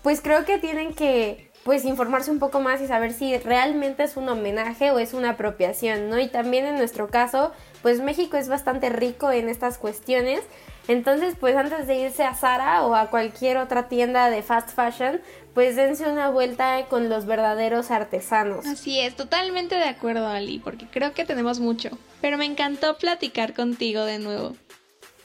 pues 0.03 0.21
creo 0.21 0.45
que 0.45 0.57
tienen 0.57 0.93
que 0.93 1.47
pues 1.67 1.83
informarse 1.83 2.31
un 2.31 2.39
poco 2.39 2.62
más 2.62 2.79
y 2.79 2.88
saber 2.88 3.12
si 3.12 3.38
realmente 3.39 4.03
es 4.03 4.15
un 4.15 4.29
homenaje 4.29 4.91
o 4.91 4.99
es 4.99 5.13
una 5.13 5.31
apropiación, 5.31 6.10
¿no? 6.10 6.17
Y 6.17 6.29
también 6.29 6.65
en 6.65 6.77
nuestro 6.77 7.10
caso, 7.10 7.51
pues 7.81 7.99
México 7.99 8.38
es 8.38 8.47
bastante 8.47 8.88
rico 8.88 9.31
en 9.31 9.49
estas 9.49 9.77
cuestiones. 9.77 10.39
Entonces, 10.88 11.36
pues 11.38 11.57
antes 11.57 11.86
de 11.86 11.95
irse 11.95 12.23
a 12.23 12.33
Zara 12.33 12.86
o 12.86 12.95
a 12.95 13.10
cualquier 13.10 13.57
otra 13.57 13.89
tienda 13.89 14.29
de 14.29 14.43
fast 14.43 14.69
fashion, 14.69 15.19
pues 15.53 15.75
dense 15.75 16.07
una 16.07 16.29
vuelta 16.29 16.86
con 16.86 17.10
los 17.10 17.25
verdaderos 17.25 17.91
artesanos. 17.91 18.65
Así 18.65 19.01
es, 19.01 19.17
totalmente 19.17 19.75
de 19.75 19.89
acuerdo, 19.89 20.25
Ali, 20.27 20.60
porque 20.60 20.88
creo 20.88 21.13
que 21.13 21.25
tenemos 21.25 21.60
mucho. 21.60 21.89
Pero 22.21 22.38
me 22.38 22.45
encantó 22.45 22.97
platicar 22.97 23.53
contigo 23.53 24.05
de 24.05 24.19
nuevo. 24.19 24.55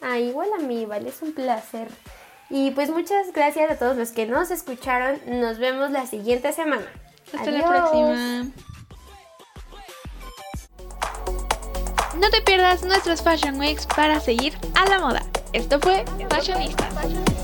Ah, 0.01 0.19
igual 0.19 0.49
a 0.59 0.63
mí, 0.63 0.87
vale, 0.87 1.11
es 1.11 1.23
un 1.23 1.33
placer. 1.33 1.87
Y 2.55 2.71
pues 2.73 2.91
muchas 2.91 3.33
gracias 3.33 3.71
a 3.71 3.79
todos 3.79 3.97
los 3.97 4.11
que 4.11 4.27
nos 4.27 4.51
escucharon. 4.51 5.19
Nos 5.27 5.59
vemos 5.59 5.91
la 5.91 6.07
siguiente 6.07 6.53
semana. 6.53 6.85
Hasta 7.33 7.51
la 7.51 7.67
próxima. 7.67 8.47
No 12.15 12.31
te 12.31 12.43
pierdas 12.43 12.85
nuestros 12.85 13.23
Fashion 13.23 13.59
Weeks 13.59 13.87
para 13.87 14.21
seguir 14.21 14.53
a 14.75 14.87
la 14.87 14.99
moda. 14.99 15.23
Esto 15.55 15.81
fue 15.81 16.05
Fashionistas. 16.29 17.42